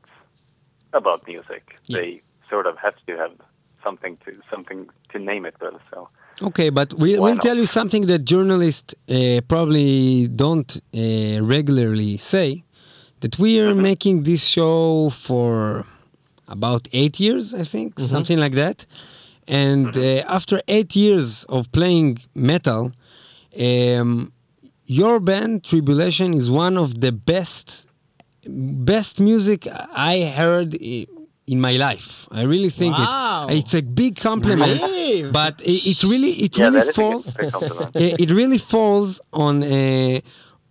about 0.93 1.27
music. 1.27 1.75
Yeah. 1.87 1.99
They 1.99 2.23
sort 2.49 2.67
of 2.67 2.79
have 2.79 2.95
to 3.07 3.17
have 3.17 3.33
something 3.85 4.17
to 4.25 4.31
something 4.53 4.89
to 5.13 5.19
name 5.19 5.45
it 5.47 5.55
with. 5.61 5.75
So 5.91 6.09
Okay, 6.41 6.71
but 6.71 6.95
we, 6.95 7.19
we'll 7.19 7.35
not? 7.35 7.43
tell 7.43 7.57
you 7.57 7.67
something 7.67 8.07
that 8.07 8.21
journalists 8.25 8.95
uh, 9.09 9.41
probably 9.49 10.29
don't 10.29 10.71
uh, 10.95 11.43
regularly 11.43 12.17
say 12.17 12.63
that 13.21 13.39
we 13.39 13.59
are 13.61 13.75
Mm-hmm. 13.75 13.83
making 13.91 14.23
this 14.23 14.45
show 14.45 15.11
for 15.11 15.85
about 16.47 16.87
eight 16.93 17.19
years, 17.19 17.53
I 17.53 17.65
think, 17.65 17.99
something 17.99 18.39
like 18.39 18.53
that. 18.53 18.87
And 19.49 19.93
Mm-hmm. 19.93 20.29
uh, 20.29 20.35
after 20.37 20.63
eight 20.69 20.95
years 20.95 21.45
of 21.49 21.71
playing 21.73 22.19
metal, 22.35 22.93
um, 23.59 24.33
your 24.87 25.19
band 25.21 25.65
Tribulation 25.65 26.33
is 26.35 26.49
one 26.51 26.77
of 26.79 27.01
the 27.01 27.13
best 27.13 27.87
best 28.47 29.21
music 29.21 29.67
I 30.13 30.15
heard 30.39 30.75
i- 30.77 31.07
in 31.53 31.61
my 31.61 31.77
life. 31.89 32.27
I 32.31 32.43
really 32.53 32.71
think 32.71 32.97
Wow. 32.99 33.47
it. 33.51 33.57
It's 33.59 33.75
a 33.75 33.83
big 33.83 34.15
compliment, 34.21 34.81
Really? 34.83 35.31
but 35.31 35.55
it, 35.63 35.87
it's 35.91 36.05
really 36.05 36.33
it 36.47 36.53
yeah, 36.59 36.65
really 36.67 36.79
that 36.79 36.89
is 36.89 36.97
a 36.99 37.01
falls. 37.01 37.27
good- 37.27 37.37
big 37.43 37.53
compliment. 37.53 37.97
it 37.97 38.21
it 38.25 38.31
really 38.41 38.59
falls 38.59 39.21
on 39.33 39.63
uh, 39.63 40.21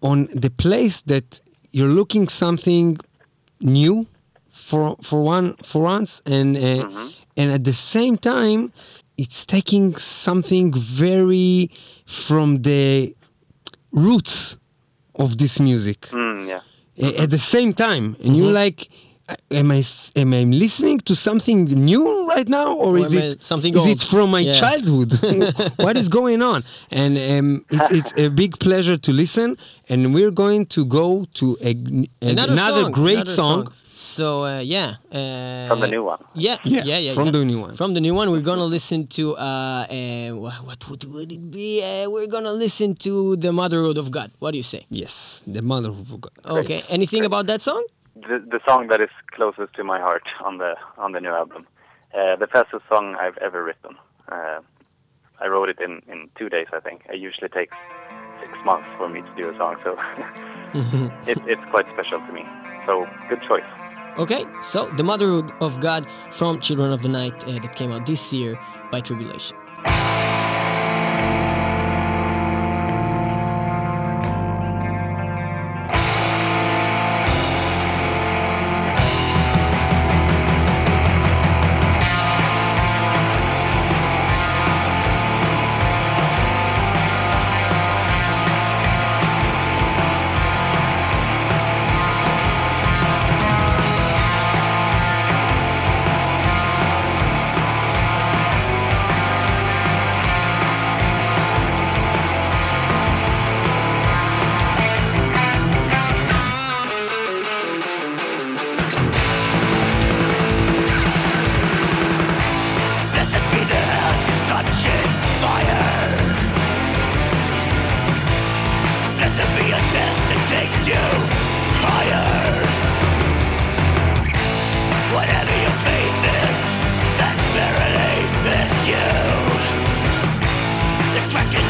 on 0.02 0.18
the 0.44 0.50
place 0.50 1.02
that 1.12 1.42
you're 1.76 1.94
looking 2.00 2.30
something 2.30 2.98
new 3.62 4.06
for 4.50 4.96
for 5.02 5.20
one 5.36 5.48
for 5.64 5.82
once 5.84 6.22
and 6.26 6.56
uh, 6.58 7.10
and 7.40 7.52
at 7.58 7.64
the 7.64 7.74
same 7.74 8.16
time 8.18 8.62
it's 9.18 9.46
taking 9.46 9.96
something 10.00 10.74
very 10.74 11.70
from 12.06 12.62
the 12.62 13.16
roots 13.92 14.58
of 15.16 15.38
this 15.38 15.60
music 15.60 16.02
Mm, 16.12 16.48
yeah. 16.48 17.24
at 17.24 17.30
the 17.30 17.40
same 17.40 17.74
time 17.74 18.06
and 18.24 18.36
you're 18.38 18.48
Mm-hmm. 18.54 18.66
like 18.66 18.80
uh, 18.90 19.07
am 19.52 19.72
I 19.72 19.80
s- 19.80 20.12
am 20.16 20.34
I 20.34 20.44
listening 20.44 21.00
to 21.10 21.14
something 21.16 21.66
new 21.66 22.06
right 22.30 22.48
now 22.48 22.74
or, 22.76 22.96
Or 22.96 22.98
is 23.00 23.14
it 23.14 23.44
something 23.44 23.74
is 23.76 23.86
it 23.94 24.02
from 24.02 24.32
my 24.32 24.42
Yeah. 24.42 24.52
childhood 24.64 25.10
what 25.86 25.96
is 25.98 26.08
going 26.20 26.42
on 26.42 26.64
and 26.92 27.18
um, 27.18 27.66
it's, 27.70 27.90
it's 27.98 28.14
a 28.18 28.30
big 28.30 28.52
pleasure 28.60 28.98
to 28.98 29.12
listen 29.12 29.58
and 29.90 30.14
we're 30.14 30.32
going 30.32 30.66
to 30.76 30.86
go 30.86 31.26
to 31.40 31.58
a, 31.62 31.72
a- 31.72 32.30
another, 32.32 32.54
another, 32.54 32.82
song, 32.84 32.92
great 32.92 33.16
another 33.28 33.32
song, 33.42 33.62
So 34.18 34.46
uh, 34.46 34.62
yeah, 34.76 34.98
uh, 35.14 35.70
From 35.70 35.80
the 35.86 35.90
new 35.96 36.04
one. 36.12 36.18
Yeah, 36.34 36.58
Yeah, 36.66 36.84
yeah, 36.90 36.98
yeah. 37.06 37.14
from 37.14 37.28
yeah. 37.30 37.38
the 37.38 37.46
new 37.52 37.60
one. 37.66 37.74
From 37.82 37.92
the 37.94 38.02
new 38.02 38.16
one, 38.20 38.28
we're 38.34 38.48
gonna 38.52 38.66
listen 38.78 39.00
to 39.18 39.24
uh, 39.38 39.86
uh 39.86 40.30
what 40.66 40.80
would, 40.90 41.04
would 41.14 41.32
it 41.38 41.46
be? 41.58 41.70
Uh, 41.86 42.10
we're 42.10 42.26
gonna 42.36 42.56
listen 42.66 42.90
to 43.06 43.36
the 43.44 43.52
Motherhood 43.52 43.98
of 44.04 44.08
God. 44.18 44.30
What 44.42 44.52
do 44.54 44.58
you 44.58 44.68
say? 44.74 44.82
yes 44.90 45.44
the 45.56 45.62
mother 45.62 45.90
of 45.90 46.10
God 46.24 46.34
Okay. 46.64 46.82
Anything 46.98 47.24
about 47.30 47.46
that 47.52 47.62
song? 47.62 47.84
The, 48.22 48.40
the 48.40 48.60
song 48.66 48.88
that 48.88 49.02
is 49.02 49.10
closest 49.32 49.74
to 49.76 49.84
my 49.84 50.00
heart 50.00 50.24
on 50.44 50.58
the 50.58 50.76
on 50.98 51.12
the 51.12 51.20
new 51.20 51.30
album, 51.30 51.68
uh, 52.14 52.36
the 52.36 52.48
fastest 52.48 52.84
song 52.90 53.16
I've 53.16 53.38
ever 53.38 53.64
written. 53.64 53.96
Uh, 54.32 54.60
I 55.40 55.48
wrote 55.48 55.70
it 55.70 55.80
in, 55.80 56.02
in 56.12 56.30
two 56.38 56.50
days, 56.50 56.68
I 56.74 56.80
think. 56.80 57.04
It 57.10 57.20
usually 57.20 57.50
takes 57.50 57.76
six 58.42 58.52
months 58.66 58.88
for 58.98 59.08
me 59.08 59.22
to 59.22 59.36
do 59.36 59.50
a 59.50 59.58
song, 59.58 59.76
so 59.84 59.96
it, 61.32 61.38
it's 61.46 61.62
quite 61.70 61.86
special 61.94 62.20
to 62.20 62.34
me. 62.34 62.44
So 62.86 63.06
good 63.30 63.42
choice. 63.48 63.70
Okay. 64.18 64.46
So 64.64 64.90
the 64.98 65.04
Motherhood 65.04 65.52
of 65.62 65.80
God 65.80 66.08
from 66.32 66.60
Children 66.60 66.92
of 66.92 67.02
the 67.04 67.10
Night 67.10 67.44
uh, 67.44 67.60
that 67.60 67.76
came 67.76 67.92
out 67.92 68.06
this 68.06 68.34
year 68.34 68.60
by 68.92 69.02
Tribulation. 69.02 69.56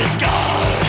let's 0.08 0.16
go! 0.16 0.87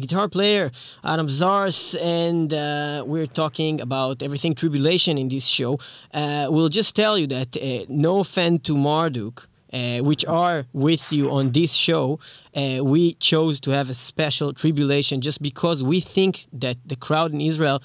Guitar 0.00 0.28
player 0.28 0.70
Adam 1.04 1.28
Zaars, 1.28 2.00
and 2.00 2.52
uh, 2.52 3.04
we're 3.06 3.26
talking 3.26 3.80
about 3.80 4.22
everything 4.22 4.54
Tribulation 4.54 5.18
in 5.18 5.28
this 5.28 5.46
show. 5.46 5.78
Uh, 6.12 6.48
we'll 6.50 6.68
just 6.68 6.96
tell 6.96 7.16
you 7.18 7.26
that 7.28 7.56
uh, 7.56 7.84
no 7.88 8.20
offense 8.20 8.62
to 8.64 8.76
Marduk, 8.76 9.48
uh, 9.72 9.98
which 9.98 10.24
are 10.24 10.66
with 10.72 11.12
you 11.12 11.30
on 11.30 11.52
this 11.52 11.72
show, 11.72 12.18
uh, 12.56 12.84
we 12.84 13.14
chose 13.14 13.60
to 13.60 13.70
have 13.70 13.88
a 13.88 13.94
special 13.94 14.52
tribulation 14.52 15.20
just 15.20 15.40
because 15.40 15.82
we 15.82 16.00
think 16.00 16.46
that 16.52 16.76
the 16.84 16.96
crowd 16.96 17.32
in 17.32 17.40
Israel. 17.40 17.82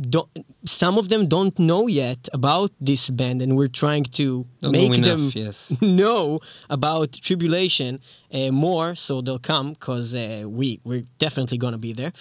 Don't, 0.00 0.28
some 0.64 0.98
of 0.98 1.08
them 1.08 1.28
don't 1.28 1.56
know 1.58 1.86
yet 1.86 2.28
about 2.32 2.72
this 2.80 3.10
band, 3.10 3.40
and 3.42 3.56
we're 3.56 3.68
trying 3.68 4.04
to 4.04 4.44
Don't 4.60 4.72
make 4.72 4.90
know 4.90 5.06
them 5.06 5.32
yes. 5.34 5.72
know 5.80 6.40
about 6.68 7.12
tribulation 7.12 8.00
uh, 8.32 8.50
more, 8.50 8.94
so 8.96 9.20
they'll 9.20 9.38
come 9.38 9.74
because 9.74 10.14
uh, 10.14 10.44
we 10.46 10.80
we're 10.84 11.04
definitely 11.18 11.58
gonna 11.58 11.78
be 11.78 11.92
there. 11.92 12.12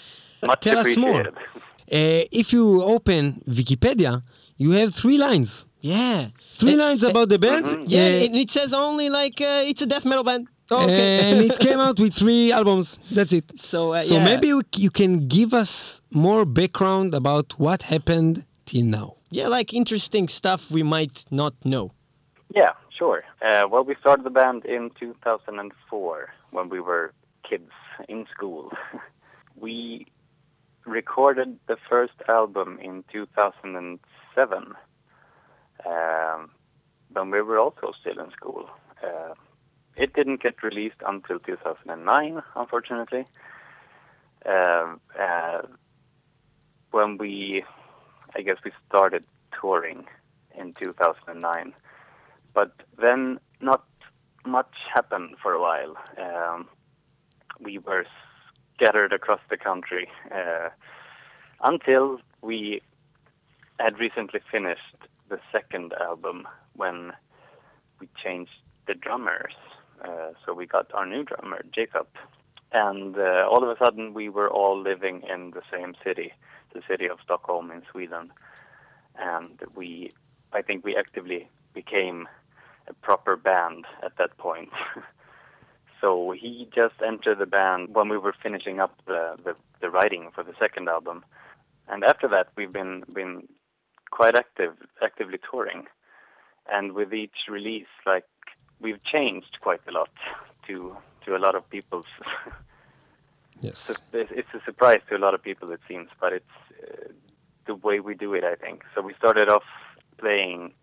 Much 0.43 0.61
Tell 0.61 0.77
us 0.77 0.95
more. 0.97 1.27
Uh, 1.91 2.25
if 2.31 2.53
you 2.53 2.83
open 2.83 3.41
Wikipedia, 3.47 4.23
you 4.57 4.71
have 4.71 4.93
three 4.93 5.17
lines. 5.17 5.65
Yeah, 5.81 6.27
Three 6.55 6.75
lines 6.77 7.03
uh, 7.03 7.09
about 7.09 7.27
the 7.27 7.37
band. 7.37 7.91
Yeah, 7.91 8.03
uh, 8.03 8.25
and 8.25 8.35
it 8.37 8.49
says 8.49 8.71
only 8.73 9.09
like 9.09 9.41
uh, 9.41 9.63
it's 9.65 9.81
a 9.81 9.85
death 9.85 10.05
metal 10.05 10.23
band. 10.23 10.47
Okay. 10.71 11.19
and 11.31 11.41
it 11.41 11.59
came 11.59 11.79
out 11.79 11.99
with 11.99 12.13
three 12.13 12.51
albums. 12.51 12.97
That's 13.11 13.33
it. 13.33 13.45
so 13.59 13.93
uh, 13.93 14.01
So 14.01 14.15
yeah. 14.15 14.23
maybe 14.23 14.53
we- 14.53 14.63
you 14.75 14.89
can 14.91 15.27
give 15.27 15.53
us 15.53 16.01
more 16.11 16.45
background 16.45 17.13
about 17.13 17.53
what 17.59 17.83
happened 17.83 18.45
till 18.65 18.83
now. 18.85 19.15
yeah, 19.29 19.47
like 19.47 19.73
interesting 19.73 20.27
stuff 20.29 20.71
we 20.71 20.83
might 20.83 21.25
not 21.31 21.53
know. 21.65 21.91
Yeah, 22.55 22.71
sure. 22.97 23.23
Uh, 23.41 23.65
well, 23.69 23.83
we 23.83 23.95
started 23.99 24.23
the 24.25 24.29
band 24.29 24.63
in 24.65 24.91
2004 24.99 26.29
when 26.51 26.69
we 26.69 26.79
were 26.79 27.13
kids 27.49 27.71
in 28.07 28.25
school. 28.33 28.71
we 29.65 30.05
recorded 30.85 31.57
the 31.67 31.77
first 31.89 32.13
album 32.27 32.77
in 32.81 33.03
2007 33.11 34.73
um, 35.85 36.51
when 37.13 37.31
we 37.31 37.41
were 37.41 37.59
also 37.59 37.91
still 37.99 38.19
in 38.23 38.31
school. 38.31 38.69
Uh, 39.03 39.33
it 39.95 40.13
didn't 40.13 40.41
get 40.41 40.63
released 40.63 41.01
until 41.05 41.39
2009, 41.39 42.41
unfortunately. 42.55 43.25
Um 44.45 44.99
uh, 45.19 45.61
when 46.91 47.17
we, 47.17 47.63
I 48.35 48.41
guess 48.41 48.57
we 48.63 48.71
started 48.87 49.23
touring 49.59 50.05
in 50.55 50.73
2009 50.73 51.73
but 52.53 52.71
then 52.99 53.39
not 53.61 53.83
much 54.45 54.73
happened 54.93 55.35
for 55.41 55.53
a 55.53 55.61
while. 55.61 55.95
Um, 56.17 56.67
we 57.59 57.77
were 57.79 58.05
scattered 58.75 59.13
across 59.13 59.39
the 59.49 59.57
country 59.57 60.09
uh, 60.33 60.69
until 61.63 62.19
we 62.41 62.81
had 63.79 63.99
recently 63.99 64.39
finished 64.51 64.97
the 65.29 65.39
second 65.51 65.93
album 65.99 66.47
when 66.75 67.13
we 67.99 68.07
changed 68.21 68.51
the 68.87 68.93
drummers. 68.93 69.53
Uh, 70.03 70.31
so 70.45 70.53
we 70.53 70.65
got 70.65 70.93
our 70.93 71.05
new 71.05 71.23
drummer, 71.23 71.63
Jacob. 71.73 72.07
And 72.71 73.17
uh, 73.17 73.47
all 73.49 73.63
of 73.63 73.69
a 73.69 73.77
sudden, 73.83 74.13
we 74.13 74.29
were 74.29 74.49
all 74.49 74.79
living 74.81 75.21
in 75.31 75.51
the 75.51 75.61
same 75.71 75.95
city, 76.03 76.33
the 76.73 76.81
city 76.89 77.07
of 77.07 77.19
Stockholm 77.23 77.71
in 77.71 77.83
Sweden. 77.91 78.31
And 79.17 79.59
we, 79.75 80.11
I 80.51 80.61
think 80.63 80.83
we 80.83 80.95
actively 80.95 81.47
became 81.73 82.27
a 82.87 82.93
proper 82.93 83.35
band 83.35 83.85
at 84.03 84.17
that 84.17 84.37
point. 84.37 84.69
so 86.01 86.31
he 86.37 86.67
just 86.73 86.95
entered 87.05 87.37
the 87.37 87.45
band 87.45 87.93
when 87.93 88.09
we 88.09 88.17
were 88.17 88.35
finishing 88.41 88.79
up 88.79 88.97
the, 89.05 89.35
the, 89.43 89.55
the 89.81 89.89
writing 89.89 90.31
for 90.33 90.43
the 90.43 90.53
second 90.59 90.89
album. 90.89 91.23
And 91.87 92.03
after 92.03 92.27
that, 92.29 92.47
we've 92.55 92.73
been, 92.73 93.03
been 93.13 93.47
quite 94.09 94.35
active, 94.35 94.73
actively 95.01 95.39
touring. 95.49 95.85
And 96.71 96.93
with 96.93 97.13
each 97.13 97.47
release, 97.49 97.87
like, 98.05 98.25
we've 98.83 99.03
changed 99.03 99.57
quite 99.61 99.81
a 99.87 99.91
lot 99.91 100.09
to, 100.67 100.95
to 101.25 101.35
a 101.35 101.39
lot 101.39 101.55
of 101.55 101.67
people's 101.69 102.05
Yes. 103.61 103.89
it's, 104.11 104.53
a 104.53 104.61
surprise 104.65 104.99
to 105.09 105.15
a 105.15 105.19
lot 105.19 105.33
of 105.33 105.41
people, 105.41 105.71
it 105.71 105.79
seems, 105.87 106.09
but 106.19 106.33
it's 106.33 106.45
uh, 106.83 107.07
the 107.65 107.75
way 107.75 108.01
we 108.01 108.13
do 108.13 108.33
it, 108.33 108.43
I 108.43 108.55
think. 108.55 108.83
So 108.93 109.01
we 109.01 109.13
started 109.13 109.47
off 109.47 109.63
playing, 110.17 110.73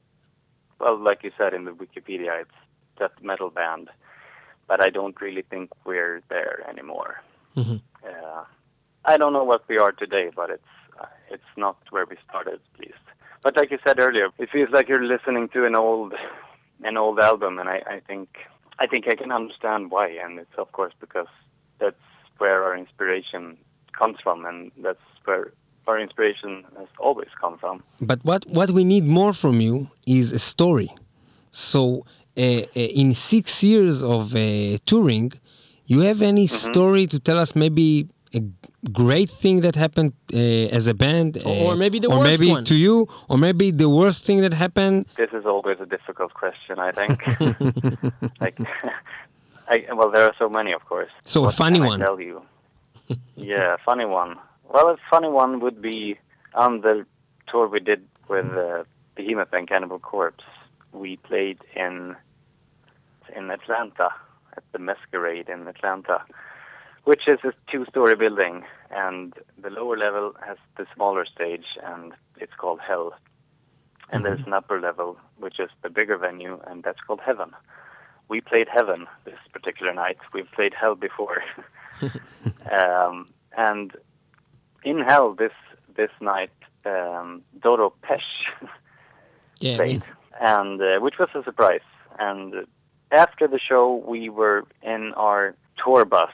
well, 0.80 0.96
like 0.96 1.22
you 1.22 1.30
said 1.36 1.52
in 1.52 1.66
the 1.66 1.72
Wikipedia, 1.72 2.40
it's 2.40 2.58
death 2.98 3.10
metal 3.20 3.50
band, 3.50 3.90
but 4.66 4.80
I 4.80 4.88
don't 4.88 5.20
really 5.20 5.42
think 5.42 5.70
we're 5.84 6.22
there 6.30 6.66
anymore. 6.70 7.20
Mhm. 7.54 7.82
Uh, 8.02 8.44
I 9.04 9.18
don't 9.18 9.34
know 9.34 9.44
what 9.44 9.68
we 9.68 9.76
are 9.76 9.92
today, 9.92 10.30
but 10.34 10.48
it's 10.48 10.72
uh, 10.98 11.06
it's 11.30 11.52
not 11.56 11.76
where 11.90 12.06
we 12.06 12.16
started, 12.26 12.54
at 12.54 12.80
least. 12.80 13.04
But 13.42 13.56
like 13.56 13.70
you 13.70 13.78
said 13.84 13.98
earlier, 13.98 14.28
it 14.38 14.48
feels 14.50 14.70
like 14.70 14.88
you're 14.88 15.04
listening 15.04 15.48
to 15.50 15.66
an 15.66 15.74
old 15.74 16.14
an 16.84 16.96
old 16.96 17.18
album, 17.20 17.58
and 17.58 17.68
I, 17.68 17.82
I 17.86 18.00
think 18.06 18.28
I 18.78 18.86
think 18.86 19.06
I 19.08 19.14
can 19.14 19.30
understand 19.32 19.90
why, 19.90 20.08
and 20.22 20.38
it's 20.38 20.56
of 20.58 20.72
course 20.72 20.94
because 21.00 21.26
that's 21.78 21.96
where 22.38 22.62
our 22.64 22.76
inspiration 22.76 23.58
comes 23.92 24.18
from, 24.22 24.44
and 24.46 24.70
that's 24.82 24.98
where 25.24 25.52
our 25.86 25.98
inspiration 25.98 26.64
has 26.78 26.88
always 26.98 27.28
come 27.40 27.58
from. 27.58 27.82
But 28.00 28.24
what, 28.24 28.46
what 28.46 28.70
we 28.70 28.84
need 28.84 29.04
more 29.04 29.32
from 29.32 29.60
you 29.60 29.90
is 30.06 30.32
a 30.32 30.38
story. 30.38 30.94
So, 31.50 32.06
uh, 32.36 32.40
uh, 32.40 32.64
in 32.74 33.14
six 33.14 33.62
years 33.62 34.02
of 34.02 34.34
uh, 34.34 34.78
touring, 34.86 35.32
you 35.86 36.00
have 36.00 36.22
any 36.22 36.46
Mm-hmm. 36.46 36.70
story 36.70 37.06
to 37.08 37.18
tell 37.18 37.38
us? 37.38 37.54
Maybe 37.54 38.08
a 38.34 38.42
great 38.92 39.30
thing 39.30 39.60
that 39.62 39.74
happened 39.76 40.12
uh, 40.32 40.36
as 40.76 40.86
a 40.86 40.94
band, 40.94 41.38
uh, 41.38 41.64
Or 41.64 41.76
maybe 41.76 41.98
the 41.98 42.08
or 42.08 42.18
worst 42.18 42.30
maybe 42.30 42.50
one. 42.52 42.64
to 42.64 42.74
you, 42.74 43.08
or 43.28 43.36
maybe 43.38 43.70
the 43.70 43.88
worst 43.88 44.24
thing 44.24 44.40
that 44.42 44.52
happened. 44.54 45.06
This 45.16 45.30
is 45.32 45.44
always 45.46 45.78
a 45.80 45.86
difficult 45.86 46.32
question, 46.34 46.78
I 46.78 46.92
think. 46.92 47.16
like, 48.40 48.58
I, 49.68 49.84
well, 49.92 50.10
there 50.10 50.24
are 50.24 50.34
so 50.38 50.48
many, 50.48 50.72
of 50.72 50.84
course. 50.86 51.10
So 51.24 51.44
a 51.46 51.52
funny 51.52 51.78
can 51.78 51.84
I 51.86 51.88
one. 51.88 52.00
tell 52.00 52.20
you? 52.20 52.42
yeah, 53.36 53.74
a 53.74 53.78
funny 53.78 54.04
one. 54.04 54.36
Well, 54.72 54.88
a 54.88 54.96
funny 55.10 55.28
one 55.28 55.60
would 55.60 55.82
be 55.82 56.18
on 56.54 56.80
the 56.82 57.04
tour 57.48 57.66
we 57.68 57.80
did 57.80 58.06
with 58.28 58.46
uh, 58.56 58.84
Behemoth 59.16 59.52
and 59.52 59.68
Cannibal 59.68 59.98
Corpse. 59.98 60.44
We 60.92 61.16
played 61.16 61.58
in 61.74 62.16
in 63.36 63.50
Atlanta 63.50 64.08
at 64.56 64.64
the 64.72 64.78
Masquerade 64.78 65.48
in 65.48 65.66
Atlanta, 65.68 66.22
which 67.04 67.26
is 67.28 67.38
a 67.44 67.52
two-story 67.70 68.14
building, 68.16 68.64
and 68.90 69.34
the 69.60 69.70
lower 69.70 69.96
level 69.96 70.34
has 70.46 70.58
the 70.76 70.86
smaller 70.94 71.24
stage, 71.24 71.64
and 71.84 72.12
it's 72.38 72.54
called 72.56 72.80
Hell. 72.80 73.14
And 74.12 74.24
there's 74.24 74.44
an 74.44 74.52
upper 74.52 74.80
level, 74.80 75.16
which 75.38 75.60
is 75.60 75.70
the 75.82 75.90
bigger 75.90 76.18
venue, 76.18 76.60
and 76.66 76.82
that's 76.82 77.00
called 77.00 77.20
Heaven. 77.24 77.52
We 78.28 78.40
played 78.40 78.68
Heaven 78.68 79.06
this 79.24 79.38
particular 79.52 79.92
night. 79.94 80.18
We've 80.32 80.50
played 80.50 80.74
Hell 80.74 80.94
before. 80.96 81.42
um, 82.72 83.26
and 83.56 83.92
in 84.84 85.00
Hell 85.00 85.34
this 85.34 85.52
this 85.96 86.10
night, 86.20 86.50
um, 86.86 87.42
Doro 87.60 87.92
Pesch 88.02 88.46
Yeah. 89.60 89.76
played, 89.76 90.02
and 90.40 90.80
uh, 90.80 90.98
which 91.00 91.18
was 91.18 91.28
a 91.34 91.42
surprise. 91.44 91.80
And 92.18 92.66
after 93.12 93.46
the 93.46 93.58
show, 93.58 94.02
we 94.06 94.28
were 94.28 94.64
in 94.82 95.12
our 95.14 95.54
tour 95.82 96.04
bus, 96.04 96.30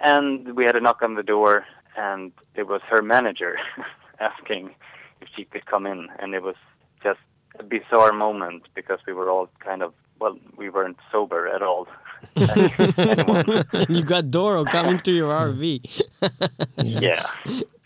and 0.00 0.56
we 0.56 0.64
had 0.64 0.76
a 0.76 0.80
knock 0.80 1.02
on 1.02 1.14
the 1.14 1.22
door, 1.22 1.64
and 1.96 2.32
it 2.54 2.66
was 2.66 2.80
her 2.88 3.02
manager 3.02 3.56
asking 4.20 4.74
if 5.20 5.28
she 5.34 5.44
could 5.44 5.66
come 5.66 5.86
in, 5.86 6.08
and 6.18 6.34
it 6.34 6.42
was 6.42 6.56
just 7.02 7.20
a 7.58 7.62
bizarre 7.62 8.12
moment 8.12 8.62
because 8.74 9.00
we 9.06 9.12
were 9.12 9.30
all 9.30 9.48
kind 9.60 9.82
of 9.82 9.92
well, 10.20 10.38
we 10.56 10.68
weren't 10.68 10.98
sober 11.10 11.48
at 11.48 11.62
all. 11.62 11.88
Anyone. 12.36 13.64
you 13.88 14.02
got 14.02 14.30
Doro 14.30 14.64
coming 14.66 15.00
to 15.00 15.12
your 15.12 15.32
RV. 15.32 16.02
yeah. 16.84 17.26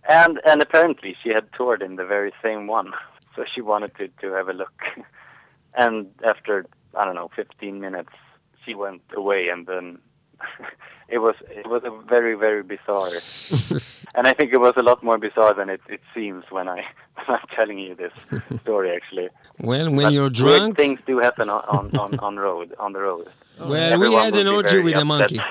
And 0.08 0.40
and 0.44 0.60
apparently 0.60 1.16
she 1.22 1.30
had 1.30 1.46
toured 1.56 1.80
in 1.80 1.96
the 1.96 2.04
very 2.04 2.32
same 2.42 2.66
one, 2.66 2.92
so 3.34 3.44
she 3.52 3.60
wanted 3.60 3.94
to 3.96 4.08
to 4.20 4.32
have 4.32 4.48
a 4.48 4.52
look. 4.52 4.82
And 5.76 6.06
after 6.24 6.66
I 6.96 7.04
don't 7.04 7.16
know, 7.16 7.30
15 7.34 7.80
minutes, 7.80 8.12
she 8.64 8.76
went 8.76 9.02
away, 9.16 9.48
and 9.48 9.66
then 9.66 9.98
it 11.08 11.18
was 11.18 11.34
it 11.50 11.66
was 11.66 11.82
a 11.84 11.90
very 12.08 12.34
very 12.34 12.62
bizarre. 12.62 13.10
and 14.14 14.26
I 14.26 14.32
think 14.32 14.52
it 14.52 14.60
was 14.60 14.74
a 14.76 14.82
lot 14.82 15.02
more 15.02 15.18
bizarre 15.18 15.54
than 15.54 15.68
it, 15.68 15.80
it 15.88 16.00
seems 16.14 16.44
when 16.50 16.68
I 16.68 16.84
when 17.26 17.38
I'm 17.38 17.46
telling 17.54 17.78
you 17.78 17.94
this 17.94 18.12
story 18.62 18.94
actually. 18.94 19.28
Well, 19.60 19.90
when 19.90 20.06
But 20.06 20.12
you're 20.12 20.30
drunk, 20.30 20.76
things 20.76 21.00
do 21.06 21.18
happen 21.18 21.48
on 21.48 21.64
on, 21.68 21.96
on, 21.98 22.18
on 22.18 22.36
road 22.36 22.74
on 22.78 22.92
the 22.92 23.00
road. 23.00 23.28
Well, 23.58 23.98
we 23.98 24.14
had 24.14 24.34
an 24.36 24.48
orgy 24.48 24.68
very 24.70 24.82
with 24.82 24.96
a 24.96 25.04
monkey. 25.04 25.36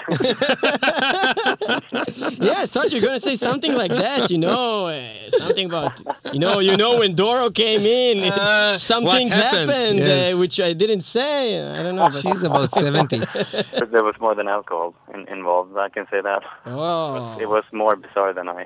yeah, 2.41 2.55
I 2.63 2.65
thought 2.67 2.91
you 2.91 2.99
were 3.01 3.07
gonna 3.07 3.19
say 3.19 3.35
something 3.35 3.73
like 3.73 3.91
that. 3.91 4.29
You 4.31 4.37
know, 4.37 4.87
uh, 4.87 5.29
something 5.29 5.65
about 5.67 5.99
you 6.33 6.39
know, 6.39 6.59
you 6.59 6.75
know, 6.77 6.99
when 6.99 7.15
Doro 7.15 7.49
came 7.49 7.85
in, 7.85 8.31
Uh, 8.31 8.77
some 8.91 9.05
things 9.05 9.33
happened? 9.33 9.69
happened, 9.71 9.99
Yes. 9.99 10.33
uh, 10.33 10.37
which 10.37 10.59
I 10.59 10.73
didn't 10.73 11.03
say. 11.03 11.61
I 11.77 11.77
don't 11.83 11.95
know. 11.95 12.09
She's 12.11 12.43
about 12.43 12.71
70. 12.73 13.17
There 13.93 14.03
was 14.03 14.15
more 14.19 14.35
than 14.35 14.47
alcohol 14.47 14.95
in, 15.13 15.27
involved. 15.27 15.77
I 15.77 15.89
can 15.89 16.05
say 16.11 16.21
that. 16.21 16.41
oh, 16.65 17.37
It 17.39 17.47
was 17.49 17.63
more 17.71 17.95
bizarre 17.95 18.33
than 18.33 18.49
I 18.49 18.65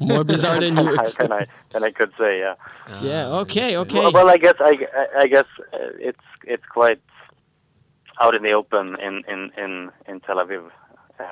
more 0.00 0.24
bizarre 0.24 0.58
than 0.58 0.76
you. 0.76 0.96
ex- 0.98 1.14
than 1.14 1.32
I 1.32 1.46
than 1.72 1.84
I 1.84 1.90
could 1.92 2.12
say. 2.18 2.40
Yeah. 2.40 2.54
yeah. 3.00 3.40
Okay. 3.42 3.76
Okay. 3.82 3.98
Well, 4.00 4.12
well, 4.12 4.28
I 4.28 4.38
guess 4.38 4.54
I, 4.58 4.72
I, 5.00 5.06
I 5.22 5.26
guess 5.34 5.48
uh, 5.72 6.08
it's 6.10 6.26
it's 6.44 6.66
quite 6.78 7.00
out 8.20 8.34
in 8.34 8.42
the 8.42 8.52
open 8.52 8.96
in 9.00 9.22
in 9.28 9.50
in, 9.56 9.90
in 10.08 10.20
Tel 10.20 10.36
Aviv, 10.36 10.70
uh, 11.20 11.24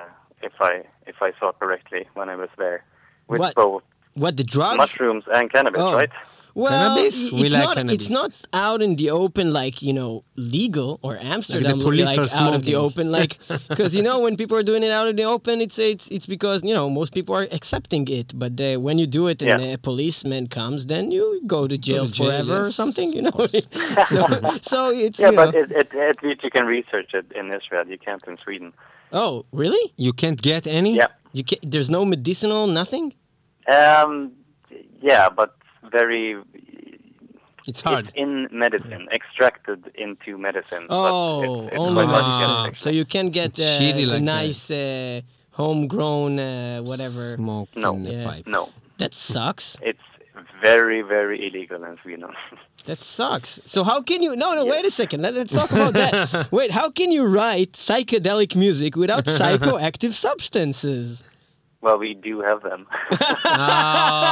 if 0.42 0.52
I 0.60 0.84
if 1.06 1.16
I 1.20 1.32
saw 1.38 1.52
correctly 1.52 2.08
when 2.14 2.28
I 2.28 2.36
was 2.36 2.48
there, 2.58 2.84
with 3.28 3.40
What? 3.40 3.54
both 3.54 3.82
what 4.14 4.36
the 4.36 4.44
drugs? 4.44 4.76
mushrooms 4.76 5.24
and 5.32 5.50
cannabis, 5.52 5.80
Oh. 5.82 5.94
right? 5.94 6.10
Well, 6.54 6.70
Cannabis? 6.70 7.32
We 7.32 7.42
it's 7.44 7.52
like 7.54 7.64
not. 7.64 7.76
cannabis. 7.76 7.94
It's 8.02 8.10
not 8.10 8.42
out 8.52 8.82
in 8.82 8.96
the 8.96 9.10
open, 9.10 9.52
like 9.52 9.80
you 9.82 9.92
know, 9.92 10.24
legal 10.36 10.98
or 11.02 11.16
Amsterdam, 11.18 11.78
The 11.78 11.84
police 11.84 12.04
like 12.06 12.18
are 12.18 12.28
out 12.44 12.54
of 12.54 12.64
the 12.66 12.74
open, 12.76 13.10
like 13.10 13.38
because 13.68 13.94
you 13.96 14.02
know 14.02 14.20
when 14.20 14.36
people 14.36 14.56
are 14.56 14.62
doing 14.62 14.82
it 14.82 14.90
out 14.90 15.08
in 15.08 15.16
the 15.16 15.24
open, 15.24 15.60
it's 15.60 15.78
it's 15.78 16.08
it's 16.08 16.26
because 16.26 16.62
you 16.62 16.74
know 16.74 16.90
most 16.90 17.14
people 17.14 17.34
are 17.34 17.48
accepting 17.50 18.06
it. 18.08 18.38
But 18.38 18.60
uh, 18.60 18.76
when 18.80 18.98
you 18.98 19.06
do 19.06 19.28
it 19.28 19.40
and 19.42 19.62
Yeah. 19.62 19.74
a 19.74 19.78
policeman 19.78 20.46
comes, 20.48 20.86
then 20.86 21.10
you 21.10 21.40
go 21.46 21.66
to 21.66 21.78
jail 21.78 22.06
to 22.06 22.12
jail, 22.12 22.26
forever 22.26 22.66
or 22.66 22.72
something. 22.72 23.12
You 23.16 23.22
know, 23.22 23.46
so 24.12 24.20
so 24.62 24.90
it's 24.90 25.18
Yeah, 25.18 25.30
you 25.30 25.36
but 25.36 25.54
it, 25.54 25.70
it, 25.72 25.94
at 25.94 26.22
least 26.22 26.42
you 26.44 26.50
can 26.50 26.66
research 26.66 27.10
it 27.14 27.26
in 27.34 27.50
Israel. 27.52 27.84
You 27.88 27.98
can't 27.98 28.22
in 28.26 28.36
Sweden. 28.44 28.72
oh, 29.12 29.44
really? 29.52 29.92
You 29.96 30.12
can't 30.12 30.40
get 30.40 30.66
any? 30.66 30.96
Yeah. 30.96 31.06
You 31.32 31.44
can't, 31.44 31.62
There's 31.72 31.88
no 31.90 32.04
medicinal, 32.04 32.66
nothing. 32.66 33.14
Um, 33.76 34.32
yeah, 35.00 35.28
but 35.30 35.56
very. 35.92 36.36
It's 37.68 37.80
hard. 37.80 38.06
It's 38.06 38.14
in 38.16 38.48
medicine, 38.50 39.06
extracted 39.12 39.80
into 39.94 40.36
medicine. 40.36 40.86
but 40.88 40.96
Oh, 40.98 41.64
it's, 41.66 41.74
it's 41.74 41.84
only 41.86 42.04
quite 42.04 42.12
hard 42.14 42.24
to 42.24 42.30
get, 42.30 42.48
medicine. 42.48 42.66
actually. 42.66 42.84
So 42.84 42.90
you 42.98 43.04
can 43.04 43.26
get 43.40 43.52
uh, 43.58 43.62
shitty 43.62 44.02
a 44.02 44.06
like 44.14 44.22
nice 44.22 44.68
uh, 44.70 45.20
homegrown 45.52 46.38
uh, 46.40 46.80
whatever. 46.82 47.36
Smoke 47.36 47.68
No. 47.76 47.94
in 47.94 48.06
a 48.06 48.10
Yeah. 48.10 48.24
pipe. 48.28 48.46
No, 48.48 48.70
That 48.98 49.14
sucks. 49.14 49.78
it's 49.80 50.06
very, 50.60 51.02
very 51.02 51.36
illegal 51.46 51.84
in 51.84 51.96
Sweden. 52.02 52.30
That 52.84 53.00
sucks. 53.00 53.60
So 53.64 53.84
how 53.84 54.02
can 54.02 54.22
you? 54.24 54.34
No, 54.34 54.48
no. 54.56 54.64
Wait 54.66 54.84
a 54.84 54.90
second. 54.90 55.22
Let, 55.22 55.34
us 55.36 55.50
talk 55.50 55.70
about 55.70 55.92
that. 55.92 56.50
wait, 56.58 56.72
how 56.72 56.90
can 56.90 57.12
you 57.12 57.22
write 57.26 57.72
psychedelic 57.74 58.56
music 58.56 58.96
without 58.96 59.24
psychoactive 59.40 60.14
substances? 60.14 61.22
well, 61.80 61.96
we 61.98 62.14
do 62.14 62.40
have 62.40 62.60
them. 62.62 62.86
Ah, 62.90 63.20
I 63.20 64.31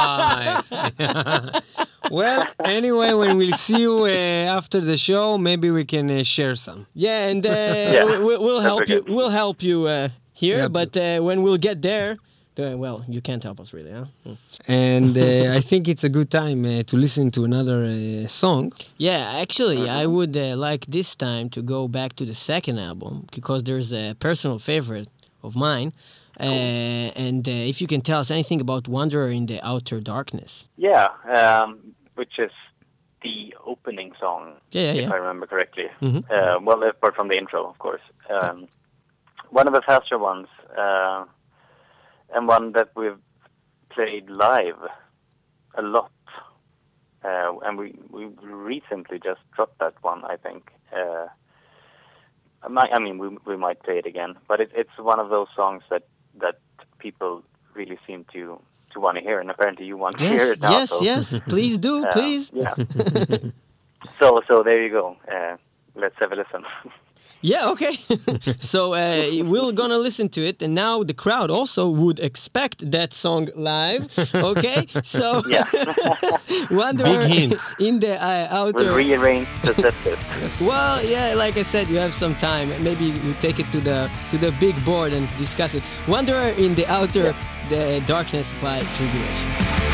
well, 2.11 2.47
anyway, 2.63 3.13
when 3.13 3.37
we'll 3.37 3.57
see 3.57 3.81
you 3.81 4.05
uh, 4.05 4.57
after 4.57 4.79
the 4.79 4.97
show, 4.97 5.37
maybe 5.37 5.71
we 5.71 5.85
can 5.85 6.09
uh, 6.09 6.23
share 6.23 6.55
some. 6.55 6.87
Yeah, 6.93 7.27
and 7.27 7.45
uh, 7.45 7.49
Yeah, 7.49 8.05
we, 8.19 8.37
we'll 8.37 8.61
help 8.61 8.87
you. 8.89 9.03
We'll 9.07 9.29
help 9.29 9.61
you 9.63 9.85
uh, 9.85 10.09
here. 10.33 10.69
But 10.69 10.95
uh, 10.97 11.19
when 11.21 11.41
we'll 11.43 11.57
get 11.57 11.81
there, 11.81 12.17
well, 12.57 13.03
you 13.07 13.21
can't 13.21 13.43
help 13.43 13.59
us 13.59 13.73
really, 13.73 13.91
huh? 13.91 14.05
Hmm. 14.23 14.33
And 14.67 15.17
uh, 15.17 15.53
I 15.57 15.61
think 15.61 15.87
it's 15.87 16.03
a 16.03 16.09
good 16.09 16.29
time 16.29 16.65
uh, 16.65 16.83
to 16.83 16.97
listen 16.97 17.31
to 17.31 17.43
another 17.43 17.83
uh, 17.83 18.27
song. 18.27 18.73
Yeah, 18.97 19.39
actually, 19.41 19.89
I 19.89 20.05
would 20.05 20.35
uh, 20.37 20.55
like 20.57 20.85
this 20.87 21.15
time 21.15 21.49
to 21.51 21.61
go 21.61 21.87
back 21.87 22.15
to 22.17 22.25
the 22.25 22.33
second 22.33 22.79
album 22.79 23.27
because 23.31 23.63
there's 23.63 23.91
a 23.93 24.15
personal 24.19 24.59
favorite 24.59 25.09
of 25.43 25.55
mine. 25.55 25.93
Uh, 26.41 27.11
and 27.15 27.47
uh, 27.47 27.51
if 27.51 27.81
you 27.81 27.87
can 27.87 28.01
tell 28.01 28.19
us 28.19 28.31
anything 28.31 28.59
about 28.61 28.87
Wanderer 28.87 29.29
in 29.29 29.45
the 29.45 29.59
Outer 29.65 29.99
Darkness. 30.01 30.67
yeah, 30.77 31.09
um, 31.29 31.93
which 32.15 32.39
is 32.39 32.51
the 33.23 33.53
opening 33.65 34.11
song, 34.19 34.53
Yeah, 34.71 34.81
yeah, 34.81 34.91
if 34.93 34.97
yeah. 35.09 35.13
I 35.13 35.17
remember 35.17 35.45
correctly. 35.47 35.87
Mhm. 36.01 36.23
Uh, 36.29 36.59
well, 36.61 36.81
apart 36.83 37.15
from 37.15 37.27
the 37.27 37.37
intro, 37.37 37.67
of 37.69 37.77
course. 37.77 38.01
Um, 38.29 38.67
one 39.51 39.67
of 39.67 39.73
the 39.73 39.81
faster 39.81 40.17
ones, 40.17 40.47
uh, 40.77 41.25
and 42.33 42.47
one 42.47 42.71
that 42.71 42.89
we've 42.95 43.19
played 43.89 44.29
live 44.29 44.79
a 45.75 45.81
lot. 45.81 46.11
Uh, 47.23 47.53
and 47.65 47.77
we, 47.77 47.93
we 48.09 48.25
recently 48.41 49.19
just 49.19 49.41
dropped 49.55 49.77
that 49.79 49.93
one, 50.01 50.23
I 50.25 50.37
think. 50.37 50.71
Uh, 50.91 51.27
I 52.63 52.67
I 52.95 52.99
mean, 52.99 53.17
we, 53.19 53.27
we 53.45 53.55
might 53.57 53.83
play 53.83 53.97
it 53.99 54.05
again, 54.07 54.35
but 54.47 54.59
it, 54.61 54.71
it's 54.73 54.97
one 54.97 55.19
of 55.19 55.29
those 55.29 55.47
songs 55.55 55.83
that, 55.91 56.03
that 56.39 56.59
people 56.99 57.43
really 57.73 57.97
seem 58.07 58.25
to, 58.33 58.59
to 58.93 58.99
want 58.99 59.17
to 59.17 59.23
hear, 59.23 59.39
and 59.39 59.49
apparently 59.49 59.85
you 59.85 59.97
want 59.97 60.17
to 60.17 60.27
hear 60.27 60.37
Yes, 60.37 60.49
it 60.49 60.61
now. 60.61 60.71
yes, 60.71 60.89
so, 60.89 61.01
yes. 61.01 61.39
Please 61.47 61.77
do, 61.77 62.05
uh, 62.05 62.11
please. 62.13 62.51
Yeah. 62.53 62.73
so, 64.19 64.41
so 64.47 64.63
there 64.63 64.81
you 64.83 64.89
go. 64.89 65.17
Uh, 65.31 65.57
let's 65.95 66.15
have 66.19 66.31
a 66.31 66.35
listen. 66.35 66.63
Yeah, 67.41 67.69
okay. 67.69 67.97
so 68.59 68.93
uh, 68.93 69.43
we're 69.43 69.71
gonna 69.71 69.97
listen 69.97 70.29
to 70.29 70.41
it, 70.45 70.61
and 70.61 70.75
now 70.75 71.03
the 71.03 71.13
crowd 71.13 71.49
also 71.49 71.89
would 71.89 72.19
expect 72.19 72.91
that 72.91 73.13
song 73.13 73.49
live. 73.55 74.09
Okay, 74.51 74.87
so 75.03 75.43
Yeah. 75.47 75.65
Wanderer 76.71 77.23
Big 77.23 77.31
hint. 77.31 77.53
in 77.79 77.99
the 77.99 78.15
uh, 78.21 78.47
outer. 78.49 78.85
we'll 78.85 78.95
rearrange 78.95 79.47
the 79.63 79.73
set. 79.73 80.61
Well, 80.61 81.03
yeah, 81.03 81.33
like 81.35 81.57
I 81.57 81.63
said, 81.63 81.87
you 81.89 81.97
have 81.97 82.13
some 82.13 82.35
time. 82.35 82.69
Maybe 82.83 83.05
you 83.05 83.33
take 83.41 83.59
it 83.59 83.71
to 83.71 83.79
the 83.79 84.09
to 84.31 84.37
the 84.37 84.51
big 84.59 84.75
board 84.85 85.13
and 85.13 85.27
discuss 85.37 85.73
it. 85.73 85.83
Wanderer 86.07 86.53
in 86.57 86.75
the 86.75 86.85
outer 86.87 87.33
the 87.69 88.01
darkness 88.05 88.47
by 88.61 88.79
tribulation. 88.97 89.90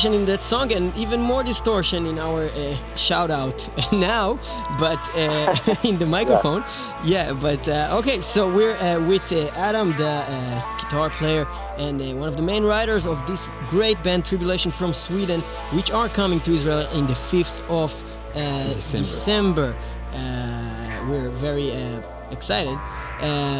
Distortion 0.00 0.18
in 0.18 0.26
that 0.26 0.42
song 0.42 0.72
and 0.72 0.96
even 0.96 1.20
more 1.20 1.42
distortion 1.44 2.06
in 2.06 2.18
our 2.18 2.48
uh, 2.48 2.96
shout 2.96 3.30
out 3.30 3.68
now, 3.92 4.38
but 4.78 4.98
uh, 5.14 5.54
in 5.84 5.98
the 5.98 6.06
microphone. 6.06 6.64
Yeah, 7.04 7.34
but 7.34 7.68
uh, 7.68 7.98
okay, 7.98 8.22
so 8.22 8.50
we're 8.50 8.76
uh, 8.76 8.98
with 9.06 9.30
uh, 9.30 9.50
Adam, 9.54 9.94
the 9.98 10.06
uh, 10.06 10.78
guitar 10.78 11.10
player 11.10 11.46
and 11.76 12.00
one 12.18 12.28
of 12.30 12.36
the 12.36 12.42
main 12.42 12.64
writers 12.64 13.04
of 13.06 13.18
this 13.26 13.46
great 13.68 14.02
band 14.02 14.24
Tribulation 14.24 14.72
from 14.72 14.94
Sweden, 14.94 15.42
which 15.74 15.90
are 15.90 16.08
coming 16.08 16.40
to 16.40 16.54
Israel 16.54 16.88
in 16.92 17.06
the 17.06 17.14
5th 17.14 17.60
of 17.68 17.92
December. 18.32 19.74
December. 20.14 21.06
we're 21.10 21.30
very 21.30 21.70
excited. 22.30 22.78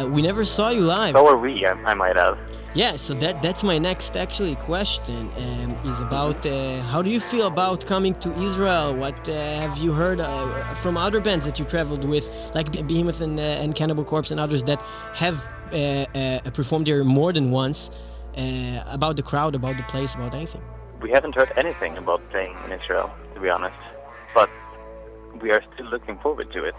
we 0.09 0.23
never 0.23 0.43
saw 0.43 0.69
you 0.69 0.81
live. 0.81 1.13
So 1.13 1.27
are 1.27 1.37
we, 1.37 1.65
I, 1.67 1.73
I 1.73 1.93
might 1.93 2.17
add. 2.17 2.37
Yeah, 2.73 2.95
so 2.95 3.13
that 3.15 3.41
that's 3.41 3.63
my 3.63 3.77
next 3.77 4.15
actually 4.15 4.55
question 4.55 5.29
um, 5.35 5.71
is 5.83 5.99
about 5.99 6.45
uh, 6.45 6.81
how 6.83 7.01
do 7.01 7.09
you 7.09 7.19
feel 7.19 7.47
about 7.47 7.85
coming 7.85 8.15
to 8.21 8.31
Israel? 8.41 8.95
What 8.95 9.27
uh, 9.27 9.33
have 9.59 9.77
you 9.77 9.91
heard 9.91 10.21
uh, 10.21 10.73
from 10.75 10.95
other 10.95 11.19
bands 11.19 11.43
that 11.43 11.59
you 11.59 11.65
traveled 11.65 12.05
with, 12.05 12.25
like 12.55 12.71
Behemoth 12.87 13.19
and, 13.19 13.37
uh, 13.37 13.61
and 13.61 13.75
Cannibal 13.75 14.05
Corpse 14.05 14.31
and 14.31 14.39
others 14.39 14.63
that 14.63 14.81
have 15.13 15.37
uh, 15.73 15.75
uh, 15.75 16.49
performed 16.51 16.87
there 16.87 17.03
more 17.03 17.33
than 17.33 17.51
once? 17.51 17.91
about 18.87 19.17
the 19.17 19.21
crowd, 19.21 19.53
about 19.55 19.75
the 19.75 19.83
place, 19.83 20.13
about 20.15 20.33
anything. 20.33 20.61
We 21.01 21.11
haven't 21.11 21.35
heard 21.35 21.51
anything 21.57 21.97
about 21.97 22.21
playing 22.29 22.55
in 22.63 22.71
Israel, 22.71 23.11
to 23.35 23.41
be 23.41 23.49
honest, 23.49 23.75
but 24.33 24.49
we 25.41 25.51
are 25.51 25.61
still 25.73 25.87
looking 25.87 26.17
forward 26.19 26.49
to 26.53 26.63
it. 26.63 26.75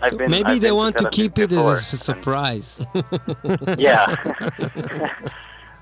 Been, 0.00 0.30
Maybe 0.30 0.52
I've 0.52 0.60
they 0.60 0.72
want 0.72 0.96
to 0.98 1.10
keep 1.10 1.38
it 1.38 1.52
as 1.52 1.92
a 1.92 1.96
surprise. 1.96 2.80
yeah. 3.78 4.14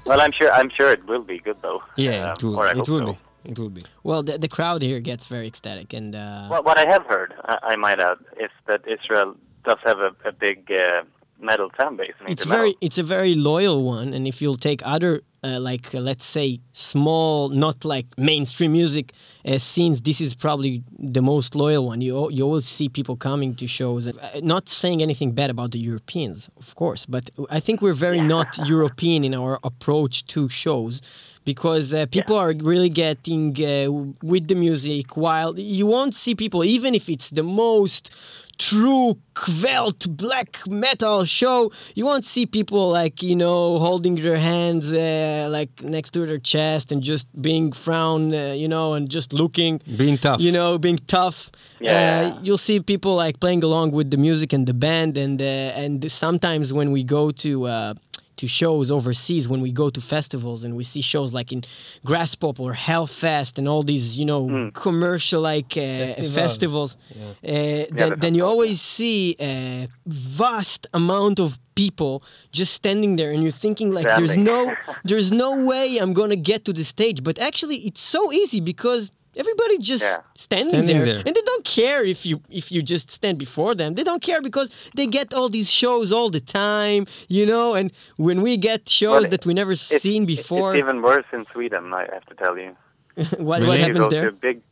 well, 0.07 0.21
I'm 0.21 0.33
sure. 0.33 0.51
I'm 0.53 0.71
sure 0.71 0.91
it 0.91 1.07
will 1.07 1.23
be 1.23 1.39
good 1.39 1.59
though. 1.63 1.83
Yeah, 1.97 2.31
um, 2.31 2.33
it 2.33 2.43
will. 2.43 2.63
It 2.63 2.77
will 2.77 2.87
so. 2.87 3.07
be. 3.13 3.19
It 3.45 3.59
will 3.59 3.71
be. 3.71 3.83
Well, 4.03 4.23
the, 4.23 4.39
the 4.39 4.49
crowd 4.49 4.83
here 4.83 5.01
gets 5.01 5.27
very 5.27 5.47
ecstatic, 5.47 5.93
and 5.93 6.17
uh... 6.17 6.49
well, 6.51 6.63
what 6.63 6.79
I 6.79 6.87
have 6.91 7.05
heard, 7.07 7.35
I, 7.45 7.59
I, 7.63 7.77
might 7.77 8.01
add, 8.01 8.19
is 8.41 8.51
that 8.67 8.83
Israel 8.89 9.37
does 9.65 9.79
have 9.85 9.99
a, 10.01 10.11
a 10.25 10.33
big 10.33 10.73
uh, 10.73 11.03
metal 11.39 11.71
fan 11.77 11.97
base. 11.97 12.15
It's 12.27 12.45
very, 12.45 12.71
metal. 12.71 12.79
it's 12.81 12.99
a 12.99 13.05
very 13.05 13.35
loyal 13.35 13.85
one, 13.85 14.13
and 14.15 14.27
if 14.27 14.43
you'll 14.43 14.57
take 14.57 14.81
other 14.85 15.23
uh, 15.47 15.61
like 15.61 15.95
uh, 15.95 16.01
let's 16.01 16.25
say 16.25 16.61
small, 16.73 17.49
not 17.49 17.85
like 17.85 18.07
mainstream 18.19 18.73
music 18.73 19.13
uh, 19.45 19.59
scenes, 19.59 20.03
this 20.03 20.21
is 20.21 20.35
probably 20.35 20.83
the 20.99 21.23
most 21.23 21.55
loyal 21.55 21.87
one. 21.87 22.01
You 22.01 22.31
you 22.31 22.43
always 22.45 22.67
see 22.67 22.89
people 22.89 23.17
coming 23.17 23.55
to 23.61 23.67
shows. 23.67 24.07
Uh, 24.07 24.41
not 24.43 24.69
saying 24.69 25.03
anything 25.03 25.31
bad 25.33 25.51
about 25.51 25.71
the 25.71 25.79
Europeans, 25.79 26.51
of 26.57 26.75
course, 26.75 27.07
but 27.07 27.31
I 27.59 27.61
think 27.61 27.81
we're 27.81 28.01
very 28.09 28.21
not 28.21 28.49
European 28.77 29.25
in 29.25 29.35
our 29.35 29.59
approach 29.63 30.27
to 30.33 30.49
shows 30.49 31.01
because 31.47 31.95
uh, 31.95 32.05
people 32.07 32.37
yeah. 32.37 32.43
are 32.43 32.53
really 32.73 32.91
getting 32.91 33.57
uh, 33.65 33.91
with 34.23 34.49
the 34.49 34.55
music 34.55 35.17
while 35.17 35.59
you 35.59 35.87
won't 35.87 36.15
see 36.15 36.35
people 36.35 36.63
even 36.63 36.95
if 36.95 37.09
it's 37.09 37.31
the 37.31 37.43
most 37.43 38.11
true 38.59 39.19
kvelt 39.35 40.09
black 40.17 40.67
metal 40.67 41.25
show 41.25 41.71
you 41.95 42.05
won't 42.07 42.25
see 42.25 42.47
people 42.47 42.89
like 42.91 43.23
you 43.23 43.37
know 43.37 43.79
holding 43.79 44.15
their 44.17 44.39
hands 44.39 44.93
uh, 44.93 45.47
like 45.51 45.71
next 45.83 46.11
to 46.11 46.27
their 46.27 46.39
chest 46.39 46.91
and 46.91 47.03
just 47.03 47.27
being 47.41 47.71
frown 47.71 48.35
uh, 48.35 48.53
you 48.53 48.67
know 48.67 48.95
and 48.95 49.11
just 49.11 49.33
looking 49.33 49.81
being 49.97 50.17
tough 50.17 50.41
you 50.41 50.51
know 50.51 50.79
being 50.79 50.99
tough 51.07 51.51
yeah. 51.79 52.33
Uh, 52.35 52.41
you'll 52.43 52.57
see 52.57 52.81
people 52.81 53.15
like 53.17 53.39
playing 53.39 53.63
along 53.63 53.91
with 53.91 54.11
the 54.11 54.17
music 54.17 54.55
and 54.55 54.67
the 54.67 54.73
band 54.73 55.19
and 55.19 55.43
uh, 55.43 55.45
and 55.45 56.11
sometimes 56.11 56.73
when 56.73 56.91
we 56.91 57.05
go 57.05 57.31
to 57.31 57.67
uh, 57.67 57.93
to 58.37 58.47
shows 58.47 58.91
overseas 58.91 59.49
when 59.49 59.61
we 59.61 59.73
go 59.73 59.91
to 59.91 60.01
festivals 60.01 60.65
and 60.65 60.77
we 60.77 60.85
see 60.85 61.01
shows 61.01 61.33
like 61.33 61.53
in 61.53 61.65
Graspop 62.05 62.61
or 62.61 62.73
Hellfest 62.75 63.59
and 63.59 63.69
all 63.69 63.83
these 63.83 64.19
you 64.19 64.25
know 64.25 64.47
mm. 64.47 64.75
commercial 64.75 65.41
like 65.41 65.77
uh, 65.77 66.15
festivals, 66.31 66.97
yeah. 67.15 67.83
uh, 67.83 67.87
then, 67.91 68.19
then 68.19 68.35
you 68.35 68.45
always 68.45 68.81
see 68.81 69.37
a 69.41 69.89
vast 70.07 70.87
amount 70.93 71.41
of 71.41 71.59
people 71.75 72.23
just 72.53 72.73
standing 72.73 73.17
there 73.17 73.31
and 73.31 73.43
you're 73.43 73.53
thinking 73.53 73.93
like 73.93 74.07
there's 74.17 74.37
no 74.37 74.75
there's 75.05 75.31
no 75.31 75.65
way 75.65 75.99
I'm 75.99 76.13
gonna 76.13 76.37
get 76.37 76.65
to 76.67 76.73
the 76.73 76.85
stage. 76.85 77.23
But 77.23 77.39
actually 77.39 77.79
it's 77.89 78.01
so 78.01 78.33
easy 78.33 78.61
because 78.61 79.11
Everybody 79.37 79.79
just 79.79 80.03
yeah. 80.03 80.21
standing, 80.35 80.71
standing 80.71 80.97
there. 80.97 81.07
there. 81.07 81.23
and 81.27 81.37
they 81.37 81.43
don't 81.43 81.65
care 81.65 82.03
if 82.05 82.25
you 82.25 82.41
if 82.49 82.73
you 82.73 82.81
just 82.83 83.11
stand 83.11 83.37
before 83.39 83.75
them. 83.75 83.95
They 83.95 84.03
don't 84.03 84.23
care 84.23 84.41
because 84.41 84.71
they 84.95 85.07
get 85.07 85.35
all 85.35 85.51
these 85.51 85.71
shows 85.71 86.11
all 86.11 86.31
the 86.31 86.41
time, 86.41 87.07
you 87.29 87.45
know. 87.45 87.75
And 87.75 87.93
when 88.17 88.41
we 88.41 88.57
get 88.57 88.89
shows 88.89 89.23
well, 89.23 89.31
that 89.31 89.45
we 89.45 89.53
never 89.53 89.75
seen 89.75 90.25
before, 90.25 90.75
it's 90.75 90.83
even 90.83 91.03
worse 91.03 91.27
in 91.33 91.45
Sweden. 91.53 91.93
I 91.93 92.07
have 92.13 92.25
to 92.27 92.35
tell 92.35 92.57
you. 92.57 92.77
what 93.37 93.63
what 93.67 93.79
happens 93.79 94.09
there? 94.09 94.31
big, 94.31 94.63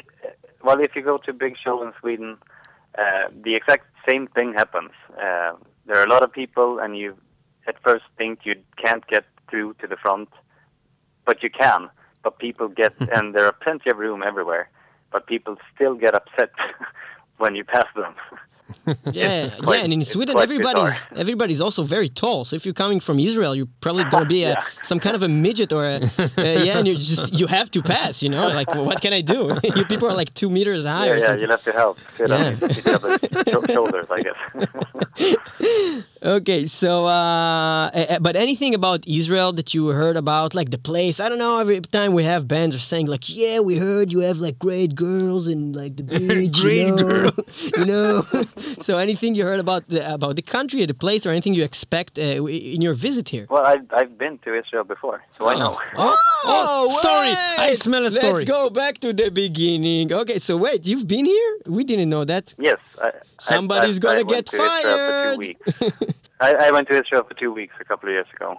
well, 0.63 0.81
if 0.81 0.97
you 0.97 1.03
go 1.03 1.19
to 1.19 1.31
a 1.31 1.35
big 1.35 1.57
show 1.63 1.83
in 1.83 1.93
Sweden, 2.01 2.39
uh, 2.99 3.29
the 3.43 3.55
exact 3.55 3.87
same 4.09 4.27
thing 4.29 4.55
happens. 4.55 4.93
Uh, 5.13 5.53
there 5.87 5.99
are 5.99 6.05
a 6.05 6.09
lot 6.09 6.23
of 6.23 6.33
people, 6.33 6.79
and 6.79 6.97
you 6.97 7.17
at 7.67 7.77
first 7.83 8.05
think 8.17 8.41
you 8.45 8.55
can't 8.77 9.07
get 9.07 9.25
through 9.51 9.75
to 9.75 9.87
the 9.87 9.97
front, 9.97 10.31
but 11.27 11.43
you 11.43 11.51
can 11.51 11.91
but 12.25 12.39
people 12.39 12.69
get, 12.69 12.95
and 13.15 13.35
there 13.35 13.47
are 13.47 13.53
plenty 13.53 13.91
of 13.91 13.99
room 13.99 14.23
everywhere, 14.23 14.69
but 15.13 15.27
people 15.27 15.57
still 15.75 15.95
get 15.95 16.15
upset 16.15 16.51
when 17.37 17.55
you 17.55 17.65
pass 17.65 17.87
them. 17.95 18.15
yeah, 19.13 19.51
quite, 19.63 19.79
yeah, 19.79 19.85
and 19.85 19.93
in 19.93 20.05
Sweden, 20.05 20.39
everybody's 20.39 20.85
bizarre. 20.85 21.19
everybody's 21.19 21.61
also 21.61 21.83
very 21.85 22.09
tall. 22.09 22.47
So 22.47 22.57
if 22.57 22.65
you're 22.65 22.75
coming 22.75 22.99
from 22.99 23.19
Israel, 23.19 23.55
you're 23.55 23.69
probably 23.83 24.05
gonna 24.05 24.25
be 24.25 24.43
a, 24.45 24.53
yeah. 24.53 24.65
some 24.83 24.99
kind 24.99 25.15
of 25.15 25.23
a 25.23 25.29
midget 25.29 25.71
or 25.71 25.85
a, 25.85 26.01
yeah, 26.39 26.79
and 26.79 26.89
you 26.89 26.97
just 26.97 27.33
you 27.33 27.47
have 27.47 27.71
to 27.73 27.83
pass. 27.83 28.23
You 28.23 28.31
know, 28.31 28.49
like 28.49 28.69
well, 28.69 28.87
what 28.87 29.03
can 29.03 29.13
I 29.13 29.21
do? 29.21 29.59
you 29.77 29.85
people 29.85 30.09
are 30.09 30.15
like 30.15 30.33
two 30.33 30.49
meters 30.49 30.85
high. 30.85 31.07
Yeah, 31.07 31.13
or 31.13 31.17
yeah, 31.17 31.27
something. 31.27 31.41
you'll 31.43 31.51
have 31.51 31.65
to 31.65 31.73
help 31.73 31.99
sit 32.17 32.31
yeah. 32.31 32.37
on 32.37 32.71
each 32.71 32.87
other's 32.87 33.71
shoulders, 33.71 34.07
I 34.11 34.23
guess. 34.23 36.05
Okay, 36.25 36.67
so 36.67 37.07
uh, 37.07 38.19
but 38.21 38.37
anything 38.37 38.75
about 38.75 39.05
Israel 39.07 39.53
that 39.53 39.75
you 39.75 39.89
heard 39.89 40.17
about, 40.17 40.55
like 40.55 40.71
the 40.71 40.79
place? 40.79 41.21
I 41.21 41.29
don't 41.29 41.39
know. 41.39 41.59
Every 41.59 41.81
time 41.81 42.13
we 42.15 42.25
have 42.25 42.49
bands 42.49 42.75
are 42.75 42.79
saying 42.79 43.07
like, 43.07 43.29
yeah, 43.29 43.61
we 43.61 43.79
heard 43.79 44.13
you 44.13 44.21
have 44.21 44.39
like 44.39 44.59
great 44.59 44.95
girls 44.95 45.47
and 45.47 45.75
like 45.77 45.97
the 45.97 46.03
beach, 46.19 46.61
great 46.61 46.87
you 46.87 46.97
know, 46.97 47.07
girl. 47.07 47.33
you 47.77 47.85
know. 47.85 48.23
so 48.81 48.99
anything 48.99 49.35
you 49.35 49.45
heard 49.45 49.61
about 49.61 49.89
the 49.89 50.01
about 50.13 50.37
the 50.37 50.43
country 50.43 50.83
or 50.83 50.87
the 50.87 50.95
place 50.95 51.27
or 51.27 51.31
anything 51.31 51.55
you 51.55 51.65
expect 51.65 52.19
uh, 52.19 52.23
in 52.23 52.81
your 52.81 52.95
visit 52.95 53.29
here? 53.29 53.47
Well, 53.51 53.65
I've, 53.65 53.87
I've 53.91 54.19
been 54.19 54.39
to 54.39 54.59
Israel 54.59 54.85
before, 54.85 55.23
so 55.37 55.45
oh. 55.45 55.49
I 55.49 55.55
know. 55.57 55.79
Oh, 56.47 56.89
oh 56.91 56.99
story! 56.99 57.33
I 57.67 57.75
smell 57.75 58.05
a 58.05 58.11
story. 58.11 58.33
Let's 58.33 58.45
go 58.45 58.69
back 58.69 58.99
to 58.99 59.15
the 59.15 59.31
beginning. 59.31 60.13
Okay, 60.13 60.39
so 60.39 60.59
wait, 60.59 60.87
you've 60.87 61.09
been 61.09 61.25
here? 61.25 61.57
We 61.67 61.85
didn't 61.85 62.11
know 62.11 62.25
that. 62.27 62.55
Yes. 62.59 62.79
I, 63.01 63.13
Somebody's 63.41 63.97
I, 63.97 63.99
gonna 64.01 64.21
I 64.21 64.23
get 64.23 64.49
fired. 64.51 65.57
I, 66.45 66.67
I 66.67 66.71
went 66.71 66.89
to 66.89 66.95
Israel 67.03 67.25
for 67.29 67.35
two 67.43 67.53
weeks 67.61 67.75
a 67.81 67.87
couple 67.91 68.09
of 68.11 68.13
years 68.13 68.27
ago 68.37 68.51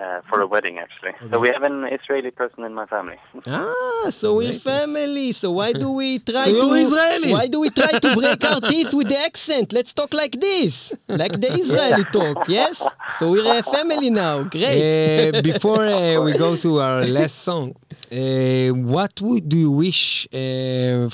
uh, 0.00 0.20
for 0.28 0.40
a 0.40 0.46
wedding 0.46 0.78
actually. 0.84 1.10
Okay. 1.10 1.30
So 1.30 1.38
we 1.44 1.48
have 1.54 1.62
an 1.62 1.78
Israeli 1.98 2.32
person 2.40 2.60
in 2.68 2.74
my 2.80 2.86
family. 2.86 3.18
ah, 3.46 4.10
so 4.10 4.26
we're 4.38 4.58
family. 4.74 5.28
So 5.40 5.46
why 5.58 5.72
do 5.72 5.88
we 6.00 6.18
try 6.32 6.46
so 6.46 6.60
to 6.60 6.74
Israeli? 6.74 7.32
Why 7.32 7.46
do 7.54 7.60
we 7.64 7.70
try 7.70 7.92
to 8.04 8.08
break 8.20 8.40
our 8.50 8.60
teeth 8.72 8.92
with 8.98 9.08
the 9.08 9.20
accent? 9.30 9.72
Let's 9.72 9.92
talk 9.92 10.12
like 10.22 10.34
this, 10.48 10.92
like 11.22 11.34
the 11.44 11.50
Israeli 11.62 12.04
talk. 12.18 12.48
Yes. 12.48 12.82
So 13.18 13.30
we're 13.32 13.58
a 13.58 13.62
family 13.62 14.10
now. 14.10 14.42
Great. 14.56 15.36
Uh, 15.36 15.42
before 15.42 15.84
uh, 15.84 16.20
we 16.26 16.32
go 16.32 16.56
to 16.56 16.80
our 16.80 17.06
last 17.06 17.36
song, 17.48 17.76
uh, 18.10 18.68
what 18.94 19.14
would, 19.20 19.48
do 19.48 19.56
you 19.64 19.70
wish 19.70 20.26
uh, 20.32 21.08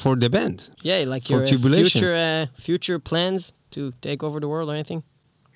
for 0.00 0.16
the 0.16 0.28
band? 0.36 0.70
Yeah, 0.82 1.04
like 1.06 1.24
for 1.26 1.44
your 1.44 1.44
uh, 1.44 1.46
future 1.46 2.50
future 2.68 2.98
plans 2.98 3.52
to 3.70 3.92
take 4.00 4.22
over 4.22 4.40
the 4.40 4.48
world 4.48 4.68
or 4.70 4.74
anything. 4.74 5.02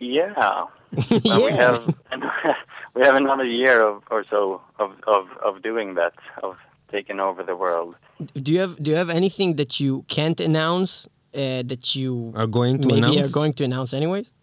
Yeah. 0.02 0.64
yeah. 1.08 1.38
we 1.38 1.50
have 1.52 1.86
we 2.94 3.02
have 3.02 3.14
another 3.14 3.44
year 3.44 3.86
of, 3.86 4.02
or 4.10 4.24
so 4.28 4.60
of, 4.78 4.92
of, 5.06 5.28
of 5.44 5.62
doing 5.62 5.94
that, 5.94 6.14
of 6.42 6.58
taking 6.90 7.20
over 7.20 7.42
the 7.42 7.56
world. 7.56 7.94
Do 8.34 8.52
you 8.52 8.60
have 8.60 8.82
do 8.82 8.90
you 8.90 8.96
have 8.96 9.10
anything 9.10 9.56
that 9.56 9.78
you 9.80 10.04
can't 10.08 10.40
announce 10.40 11.06
uh, 11.34 11.62
that 11.64 11.94
you 11.94 12.32
are 12.36 12.46
going 12.46 12.80
to 12.82 12.88
maybe 12.88 12.98
announce? 12.98 13.30
are 13.30 13.32
going 13.32 13.52
to 13.54 13.64
announce 13.64 13.94
anyways? 13.94 14.32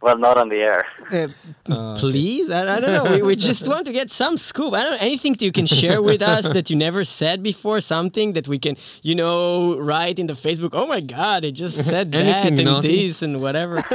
Well, 0.00 0.16
not 0.16 0.38
on 0.38 0.48
the 0.48 0.56
air. 0.56 0.86
Uh, 1.10 1.72
uh, 1.72 1.96
please, 1.98 2.50
I, 2.50 2.76
I, 2.76 2.80
don't 2.80 2.92
know. 2.92 3.12
We, 3.12 3.22
we, 3.22 3.36
just 3.36 3.66
want 3.66 3.84
to 3.86 3.92
get 3.92 4.12
some 4.12 4.36
scoop. 4.36 4.72
I 4.72 4.82
don't 4.84 4.92
know 4.92 4.98
anything 5.00 5.34
you 5.40 5.50
can 5.50 5.66
share 5.66 6.00
with 6.00 6.22
us 6.22 6.48
that 6.48 6.70
you 6.70 6.76
never 6.76 7.02
said 7.02 7.42
before. 7.42 7.80
Something 7.80 8.34
that 8.34 8.46
we 8.46 8.60
can, 8.60 8.76
you 9.02 9.16
know, 9.16 9.76
write 9.78 10.20
in 10.20 10.28
the 10.28 10.34
Facebook. 10.34 10.70
Oh 10.72 10.86
my 10.86 11.00
God, 11.00 11.44
it 11.44 11.52
just 11.52 11.84
said 11.84 12.12
that 12.12 12.46
and 12.46 12.64
naughty? 12.64 13.08
this 13.08 13.22
and 13.22 13.40
whatever. 13.40 13.82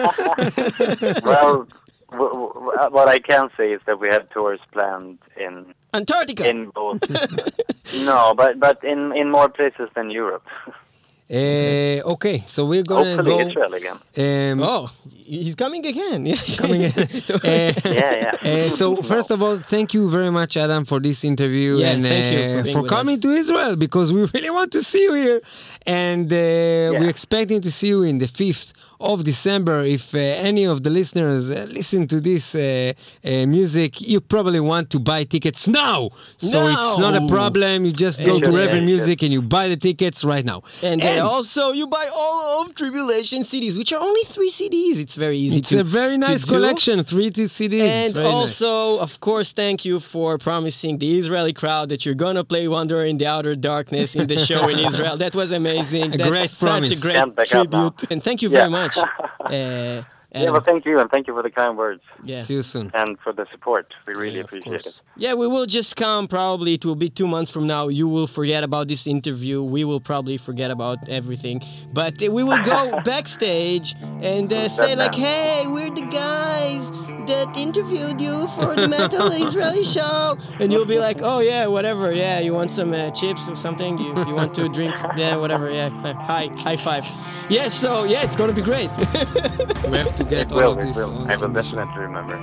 well, 1.24 1.68
what 2.12 3.08
I 3.08 3.20
can 3.20 3.50
say 3.56 3.72
is 3.72 3.80
that 3.86 4.00
we 4.00 4.10
have 4.10 4.30
tours 4.30 4.60
planned 4.74 5.20
in 5.38 5.74
Antarctica. 5.94 6.50
In 6.50 6.70
both. 6.72 7.00
no, 7.94 8.34
but 8.36 8.60
but 8.60 8.84
in 8.84 9.14
in 9.16 9.32
more 9.32 9.48
places 9.48 9.90
than 9.96 10.12
Europe. 10.12 10.44
Uh, 11.30 12.02
okay, 12.14 12.44
so 12.48 12.66
we're 12.66 12.84
gonna 12.84 13.16
Hopefully 13.16 13.44
go. 13.44 13.48
Israel 13.50 13.74
again. 13.74 13.98
Um, 14.54 14.62
Oh, 14.62 14.92
he's 15.10 15.56
coming 15.56 15.86
again. 15.86 16.26
Yeah, 16.32 16.36
coming 16.58 16.82
in. 16.82 16.92
Uh, 16.92 17.08
Yeah, 17.86 18.36
yeah. 18.44 18.68
Uh, 18.68 18.70
so 18.80 18.94
No. 18.94 19.02
first 19.02 19.32
of 19.32 19.42
all, 19.42 19.58
thank 19.58 19.94
you 19.94 20.10
very 20.10 20.30
much, 20.32 20.58
Adam, 20.58 20.84
for 20.86 21.00
this 21.00 21.24
interview 21.24 21.78
Yeah, 21.78 21.92
and 21.92 22.04
thank 22.04 22.26
you 22.68 22.74
for 22.74 22.82
for 22.82 22.88
coming 22.88 23.16
us. 23.16 23.22
to 23.22 23.30
Israel 23.32 23.76
because 23.78 24.12
we 24.12 24.26
really 24.34 24.50
want 24.50 24.72
to 24.74 24.84
see 24.84 25.04
you 25.04 25.14
here, 25.14 25.42
and 25.86 26.32
uh, 26.32 26.36
we're 27.00 27.10
expecting 27.10 27.62
to 27.62 27.72
see 27.72 27.88
you 27.88 28.04
in 28.04 28.18
the 28.18 28.28
fifth 28.28 28.74
of 29.12 29.24
December. 29.24 29.78
If 29.98 30.16
uh, 30.16 30.18
any 30.50 30.64
of 30.74 30.78
the 30.86 30.90
listeners 31.00 31.44
uh, 31.52 31.68
listen 31.70 32.08
to 32.08 32.18
this 32.30 32.56
uh, 32.56 32.94
uh, 33.24 33.46
music, 33.58 34.02
you 34.02 34.20
probably 34.22 34.60
want 34.72 34.90
to 34.92 35.00
buy 35.12 35.22
tickets 35.26 35.68
now. 35.68 36.10
So 36.38 36.58
it's 36.74 36.98
not 37.06 37.14
a 37.22 37.28
problem. 37.28 37.86
You 37.86 37.92
just 37.92 38.18
go 38.24 38.40
to 38.40 38.50
Reverend. 38.50 38.86
Music 38.94 39.22
and 39.26 39.32
you 39.34 39.42
buy 39.42 39.66
the 39.70 39.78
tickets 39.78 40.24
right 40.24 40.46
now. 40.46 40.60
And, 40.82 41.04
uh, 41.04 41.28
also, 41.34 41.72
you 41.80 41.86
buy 41.88 42.08
all 42.14 42.62
of 42.62 42.76
Tribulation 42.76 43.44
CDs, 43.44 43.78
which 43.78 43.92
are 43.94 44.02
only 44.10 44.24
three 44.36 44.52
CDs. 44.52 44.98
It's 45.06 45.16
very 45.16 45.38
easy 45.38 45.60
it's 45.60 45.70
to 45.70 45.80
a 45.80 45.84
very 45.84 46.14
to 46.14 46.18
nice 46.30 46.44
do. 46.44 46.52
collection, 46.54 47.04
three 47.04 47.30
to 47.32 47.44
CDs. 47.58 47.82
And 47.82 48.14
Very 48.14 48.26
nice. 48.26 48.34
also, 48.62 49.00
of 49.00 49.20
course, 49.20 49.52
thank 49.54 49.86
you 49.86 50.00
for 50.00 50.38
promising 50.38 50.98
the 51.00 51.20
Israeli 51.20 51.54
crowd 51.54 51.90
that 51.90 52.06
you're 52.06 52.16
gonna 52.26 52.44
play 52.44 52.68
Wonder 52.68 53.04
in 53.04 53.18
the 53.18 53.28
Outer 53.28 53.56
Darkness 53.56 54.16
in 54.16 54.28
the 54.28 54.38
show 54.38 54.68
in 54.68 54.80
Israel. 54.90 55.18
That 55.18 55.34
was 55.36 55.52
amazing. 55.52 56.14
A 56.14 56.18
That's 56.18 56.30
great 56.30 56.50
such 56.50 56.60
promise. 56.70 56.92
a 56.92 56.96
great 57.06 57.16
Can't 57.16 57.36
back 57.36 57.54
up 57.56 57.70
now. 57.72 57.90
tribute. 57.90 58.12
And 58.12 58.24
thank 58.24 58.42
you 58.42 58.50
Yeah. 58.50 58.58
very 58.60 58.70
much. 58.70 58.93
Eh, 59.50 60.04
Uh, 60.36 60.40
Yeah, 60.40 60.50
well, 60.50 60.62
thank 60.62 60.84
you, 60.86 61.00
and 61.00 61.10
thank 61.12 61.28
you 61.28 61.34
for 61.34 61.44
the 61.44 61.52
kind 61.52 61.78
words 61.78 62.02
yeah. 62.24 62.42
See 62.44 62.56
you 62.56 62.64
soon. 62.64 62.92
and 62.96 63.18
for 63.24 63.32
the 63.34 63.46
support. 63.52 63.94
We 64.08 64.14
really 64.14 64.38
Yeah, 64.38 64.44
appreciate 64.46 64.82
course. 64.84 64.98
it. 64.98 65.02
Yeah, 65.16 65.34
we 65.36 65.48
will 65.48 65.66
just 65.68 65.96
come 65.96 66.28
probably 66.28 66.74
it 66.74 66.84
will 66.86 66.96
be 66.96 67.10
two 67.10 67.28
months 67.28 67.52
from 67.52 67.68
now. 67.68 67.88
You 67.88 68.08
will 68.08 68.28
forget 68.28 68.64
about 68.64 68.88
this 68.88 69.06
interview. 69.08 69.62
We 69.62 69.84
will 69.84 70.00
probably 70.00 70.38
forget 70.38 70.72
about 70.72 70.98
everything. 71.08 71.62
But 71.94 72.14
uh, 72.24 72.32
we 72.32 72.44
will 72.44 72.64
go 72.64 73.00
backstage 73.06 73.96
and 74.22 74.52
uh, 74.52 74.70
say 74.70 74.96
like, 74.96 75.16
"Hey, 75.16 75.66
we're 75.68 75.92
the 75.92 76.08
guys 76.26 76.84
that 77.28 77.56
interviewed 77.56 78.20
you 78.20 78.48
for 78.56 78.76
the 78.76 78.88
Metal 78.88 79.32
Israeli 79.48 79.84
show," 79.84 80.38
and 80.60 80.72
you'll 80.74 80.86
be 80.96 81.00
like, 81.08 81.20
"Oh 81.22 81.40
yeah, 81.40 81.68
whatever. 81.68 82.12
Yeah, 82.12 82.40
you 82.40 82.54
want 82.54 82.72
some 82.72 82.92
uh, 82.94 83.12
chips 83.12 83.48
or 83.48 83.56
something? 83.56 83.98
You, 83.98 84.10
you 84.28 84.34
want 84.42 84.54
to 84.56 84.68
drink? 84.70 84.96
Yeah, 85.16 85.36
whatever. 85.36 85.70
Yeah, 85.70 85.90
hi, 86.32 86.48
high 86.66 86.78
five. 86.78 87.06
Yeah, 87.50 87.70
so 87.70 88.04
yeah, 88.04 88.24
it's 88.26 88.36
gonna 88.36 88.54
be 88.62 88.62
great. 88.72 88.90
We 89.92 89.98
have 90.00 90.16
to 90.16 90.23
get 90.26 90.48
It 90.48 90.52
all 90.52 90.58
will, 90.60 90.72
of 90.80 90.88
this 90.88 90.96
will. 90.96 91.14
on- 91.18 91.30
I 91.30 91.36
on 91.36 91.42
will 91.42 91.50
the 91.50 91.64
show. 91.64 91.76
definitely 91.78 92.04
remember. 92.04 92.38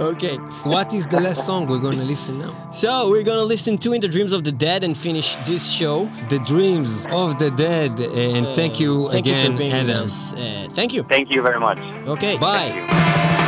okay. 0.12 0.36
What 0.64 0.92
is 0.92 1.06
the 1.06 1.20
last 1.20 1.44
song 1.46 1.66
we're 1.66 1.78
going 1.78 1.98
to 1.98 2.04
listen 2.04 2.38
now? 2.38 2.52
So 2.72 3.08
we're 3.10 3.22
gonna 3.22 3.42
listen 3.54 3.78
to 3.78 3.92
"In 3.94 4.00
the 4.00 4.08
Dreams 4.08 4.32
of 4.32 4.44
the 4.44 4.52
Dead" 4.52 4.84
and 4.84 4.96
finish 4.96 5.34
this 5.46 5.70
show. 5.70 6.08
The 6.28 6.38
Dreams 6.40 6.90
of 7.10 7.38
the 7.38 7.50
Dead. 7.50 7.98
And 8.00 8.54
thank 8.54 8.78
you 8.80 9.06
Uh, 9.06 9.10
thank 9.12 9.26
again, 9.26 9.44
you 9.46 9.52
for 9.52 9.58
being 9.58 9.72
with 9.72 9.90
Adam. 9.90 10.04
us. 10.06 10.32
Uh, 10.34 10.68
thank 10.70 10.92
you. 10.92 11.02
Thank 11.04 11.34
you 11.34 11.40
very 11.42 11.60
much. 11.60 11.78
Okay. 12.06 12.36
Bye. 12.36 13.42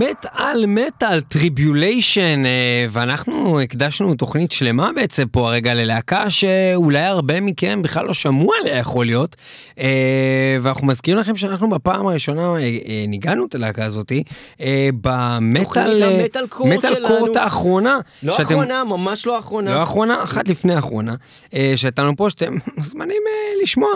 Me 0.00 0.09
מטאל 0.20 0.64
מטאל 0.66 1.20
טריביוליישן, 1.20 2.42
ואנחנו 2.90 3.60
הקדשנו 3.60 4.14
תוכנית 4.14 4.52
שלמה 4.52 4.90
בעצם 4.94 5.28
פה 5.32 5.48
הרגע 5.48 5.74
ללהקה 5.74 6.30
שאולי 6.30 7.04
הרבה 7.04 7.40
מכם 7.40 7.82
בכלל 7.82 8.06
לא 8.06 8.14
שמעו 8.14 8.50
עליה 8.60 8.78
יכול 8.78 9.06
להיות, 9.06 9.36
אה, 9.78 9.86
ואנחנו 10.62 10.86
מזכירים 10.86 11.20
לכם 11.20 11.36
שאנחנו 11.36 11.70
בפעם 11.70 12.06
הראשונה 12.06 12.42
אה, 12.42 12.58
אה, 12.58 13.04
ניגענו 13.08 13.46
את 13.46 13.54
הלהקה 13.54 13.84
הזאתי 13.84 14.22
במטאל 15.00 16.20
מטאל 16.64 17.06
קורט 17.08 17.36
האחרונה. 17.36 17.98
לא 18.22 18.32
שאתם, 18.32 18.44
אחרונה, 18.44 18.84
ממש 18.84 19.26
לא 19.26 19.38
אחרונה. 19.38 19.74
לא 19.74 19.82
אחרונה, 19.82 20.22
אחת 20.24 20.48
לפני 20.48 20.74
האחרונה, 20.74 21.14
שהייתה 21.76 22.02
לנו 22.02 22.16
פה 22.16 22.30
שאתם 22.30 22.56
מוזמנים 22.76 23.22
לשמוע. 23.62 23.90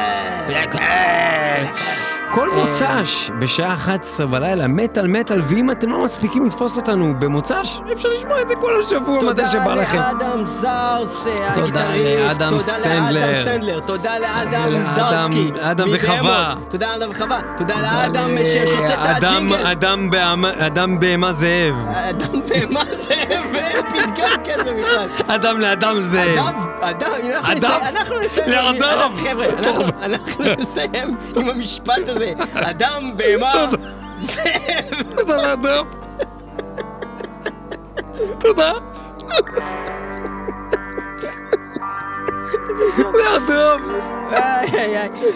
כל 2.34 2.48
מוצ"ש 2.50 3.30
בשעה 3.38 3.74
11 3.74 4.26
בלילה, 4.26 4.66
מטאל 4.66 5.06
מטאל, 5.06 5.42
ואם 5.44 5.70
אתם 5.70 5.90
לא 5.90 6.04
מספיקים 6.04 6.46
לתפוס 6.46 6.76
אותנו 6.76 7.14
במוצ"ש, 7.18 7.78
אפשר 7.92 8.08
לשמוע 8.08 8.40
את 8.42 8.48
זה 8.48 8.54
כל 8.56 8.72
השבוע 8.84 9.22
מתי 9.30 9.42
שבא 9.52 9.74
לכם. 9.74 9.98
תודה 10.12 10.28
לאדם 10.28 10.44
זרס, 10.60 11.24
תודה 11.54 11.94
לאדם 11.94 12.58
סנדלר, 13.44 13.80
תודה 13.80 14.18
לאדם 14.18 14.72
דרסקי, 14.96 15.50
אדם 15.60 15.88
וחווה, 15.92 16.54
תודה 16.68 16.96
לאדם 16.96 17.10
וחווה, 17.10 17.40
תודה 17.56 17.74
לאדם 17.82 18.28
שעושה 18.44 18.94
את 18.94 19.24
הג'ינגל, 19.24 19.66
אדם 20.60 21.00
בהמה 21.00 21.32
זאב, 21.32 21.74
אדם 21.88 22.40
בהמה 22.48 22.84
זאב, 23.08 23.54
אין 23.54 23.82
פתגם 23.88 24.42
כזה 24.44 24.72
בכלל, 24.80 25.08
אדם 25.26 25.60
לאדם 25.60 26.02
זאב, 26.02 26.38
אדם, 26.80 27.10
אדם, 27.42 27.80
אנחנו 27.82 28.14
נסיים, 28.24 28.48
לאדם, 28.48 29.12
חבר'ה, 29.16 29.46
אנחנו 30.02 30.44
נסיים 30.58 31.16
עם 31.36 31.48
המשפט 31.48 32.08
הזה. 32.08 32.21
הזה, 32.22 32.32
אדם, 32.70 33.12
בהמה, 33.16 33.66
זאב. 34.16 35.02
תודה 35.16 35.36
לאדם. 35.36 35.84
תודה. 38.40 38.72
לאדם. 42.98 43.80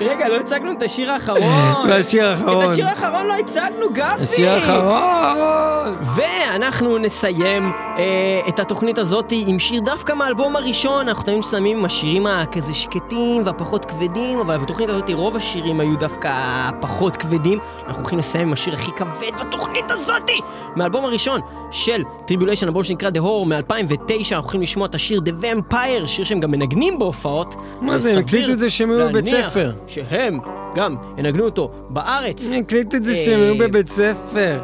רגע, 0.01 0.29
לא 0.29 0.37
הצגנו 0.37 0.72
את 0.72 0.83
השיר 0.83 1.12
האחרון. 1.12 1.91
השיר 2.01 2.27
האחרון. 2.27 2.64
את 2.64 2.68
השיר 2.70 2.87
האחרון 2.87 3.27
לא 3.27 3.33
הצגנו, 3.33 3.93
גפי. 3.93 4.22
השיר 4.22 4.51
האחרון. 4.51 5.97
ואנחנו 6.16 6.99
נסיים 6.99 7.72
אה, 7.99 8.41
את 8.49 8.61
התוכנית 8.61 8.99
הזאת 8.99 9.33
עם 9.47 9.59
שיר 9.59 9.81
דווקא 9.81 10.12
מהאלבום 10.12 10.57
הראשון. 10.57 11.09
אנחנו 11.09 11.24
תמיד 11.24 11.43
שמים 11.43 11.79
עם 11.79 11.85
השירים 11.85 12.27
הכזה 12.27 12.74
שקטים 12.74 13.43
והפחות 13.47 13.85
כבדים, 13.85 14.39
אבל 14.39 14.59
בתוכנית 14.59 14.89
הזאת 14.89 15.11
רוב 15.11 15.37
השירים 15.37 15.81
היו 15.81 15.97
דווקא 15.97 16.33
פחות 16.81 17.16
כבדים. 17.16 17.59
אנחנו 17.79 18.03
הולכים 18.03 18.18
לסיים 18.18 18.47
עם 18.47 18.53
השיר 18.53 18.74
הכי 18.74 18.91
כבד 18.97 19.47
בתוכנית 19.47 19.91
הזאת. 19.91 20.31
מהאלבום 20.77 21.05
הראשון 21.05 21.41
של 21.70 22.03
טריבוליישן, 22.27 22.66
אלבום 22.66 22.85
שנקרא 22.85 23.11
The 23.11 23.20
Horror 23.20 23.47
מ-2009. 23.47 24.14
אנחנו 24.18 24.37
הולכים 24.37 24.61
לשמוע 24.61 24.87
את 24.87 24.95
השיר 24.95 25.20
The 25.20 25.45
Vampire, 25.45 26.07
שיר 26.07 26.24
שהם 26.24 26.41
גם 26.41 26.51
מנגנים 26.51 26.99
בהופעות. 27.17 27.55
מה 27.81 27.99
זה, 27.99 28.12
הם 28.12 28.19
הקליטו 28.19 28.53
את 28.53 28.59
זה 28.59 28.71
שהם 28.71 28.91
היו 28.91 29.09
בבית 29.09 29.27
ספר. 29.27 29.73
שהם 29.87 30.39
גם 30.77 30.97
ינגנו 31.19 31.45
אותו 31.45 31.71
בארץ. 31.89 32.47
הם 32.53 32.61
הקליטו 32.61 32.97
את 32.97 33.05
זה 33.05 33.14
שהם 33.14 33.41
היו 33.41 33.55
אה, 33.55 33.69
בבית 33.69 33.89
ספר. 33.89 34.61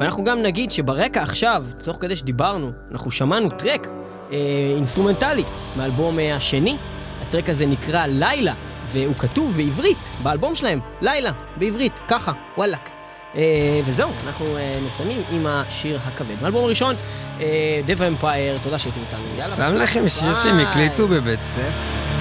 ואנחנו 0.00 0.24
גם 0.24 0.42
נגיד 0.42 0.72
שברקע 0.72 1.22
עכשיו, 1.22 1.64
תוך 1.82 1.96
כדי 2.00 2.16
שדיברנו, 2.16 2.70
אנחנו 2.92 3.10
שמענו 3.10 3.50
טרק 3.50 3.88
אה, 4.32 4.36
אינסטרומנטלי 4.76 5.42
מהאלבום 5.76 6.18
אה, 6.18 6.36
השני. 6.36 6.76
הטרק 7.22 7.48
הזה 7.48 7.66
נקרא 7.66 8.06
לילה, 8.06 8.54
והוא 8.92 9.14
כתוב 9.14 9.56
בעברית, 9.56 9.98
באלבום 10.22 10.54
שלהם, 10.54 10.80
לילה, 11.00 11.30
בעברית, 11.56 11.92
ככה, 12.08 12.32
וואלאק. 12.56 12.97
אה, 13.38 13.80
וזהו, 13.84 14.10
אנחנו 14.26 14.56
אה, 14.56 14.74
נסיימים 14.86 15.22
עם 15.30 15.46
השיר 15.46 16.00
הכבד. 16.06 16.34
מהאלבום 16.40 16.64
הראשון, 16.64 16.94
אה, 17.40 17.80
Dev 17.86 17.98
Empire, 17.98 18.62
תודה 18.62 18.78
שהייתם 18.78 19.00
איתנו, 19.00 19.22
יאללה. 19.38 19.56
שם 19.56 19.74
לכם 19.74 20.08
שיר 20.08 20.34
שהם 20.34 20.58
הקליטו 20.58 21.08
בבית 21.08 21.40
ספר. 21.54 22.17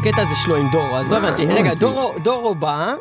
הקטע 0.00 0.22
הזה 0.22 0.34
שלו 0.44 0.56
עם 0.56 0.70
דורו? 0.72 0.96
אז 0.96 1.10
לא 1.10 1.16
הבנתי. 1.16 1.46
רגע, 1.46 1.74
דורו, 2.22 2.54
בא, 2.54 2.94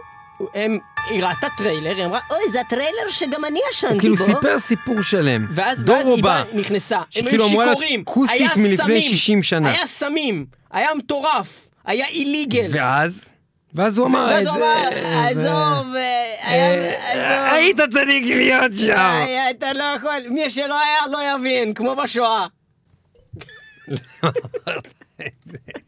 הם- 0.53 0.77
היא 1.09 1.23
ראתה 1.23 1.47
טריילר, 1.57 1.95
היא 1.95 2.05
אמרה, 2.05 2.19
אוי, 2.31 2.51
זה 2.51 2.61
הטריילר 2.61 3.09
שגם 3.09 3.45
אני 3.45 3.59
הוא 3.59 3.69
ישנתי 3.71 3.99
כאילו 3.99 4.15
בו. 4.15 4.25
סיפר 4.25 4.59
סיפור 4.59 5.01
שלם. 5.01 5.47
ואז, 5.51 5.77
ואז 5.77 5.85
דורו 5.85 6.15
היא 6.15 6.23
בא, 6.23 6.43
נכנסה, 6.53 6.97
הם 7.15 7.27
היו 7.27 7.47
שיכורים, 7.49 8.03
כוסית 8.03 8.39
היה 8.39 8.49
מלפני 8.57 8.77
סמים, 8.85 9.01
60 9.01 9.43
שנה. 9.43 9.69
היה 9.71 9.87
סמים, 9.87 10.45
היה 10.71 10.89
מטורף, 10.97 11.69
היה 11.85 12.07
איליגל. 12.07 12.67
ואז? 12.71 13.29
ואז 13.73 13.97
הוא 13.97 14.07
אמר 14.07 14.27
ואז 14.31 14.47
את 14.47 14.53
הוא 14.53 14.57
זה. 14.57 14.63
אמר, 14.65 14.89
זה- 14.93 15.27
עזוב, 15.27 15.95
אה, 15.95 16.33
אה, 16.43 16.93
עזוב. 17.11 17.53
היית 17.53 17.77
צריך 17.91 18.25
להיות 18.25 18.71
שם. 18.85 18.93
אה, 18.97 19.51
אתה 19.51 19.73
לא 19.73 19.83
יכול, 19.83 20.11
מי 20.29 20.49
שלא 20.49 20.79
היה 20.83 20.99
לא 21.11 21.19
יבין, 21.35 21.73
כמו 21.73 21.95
בשואה. 21.95 22.47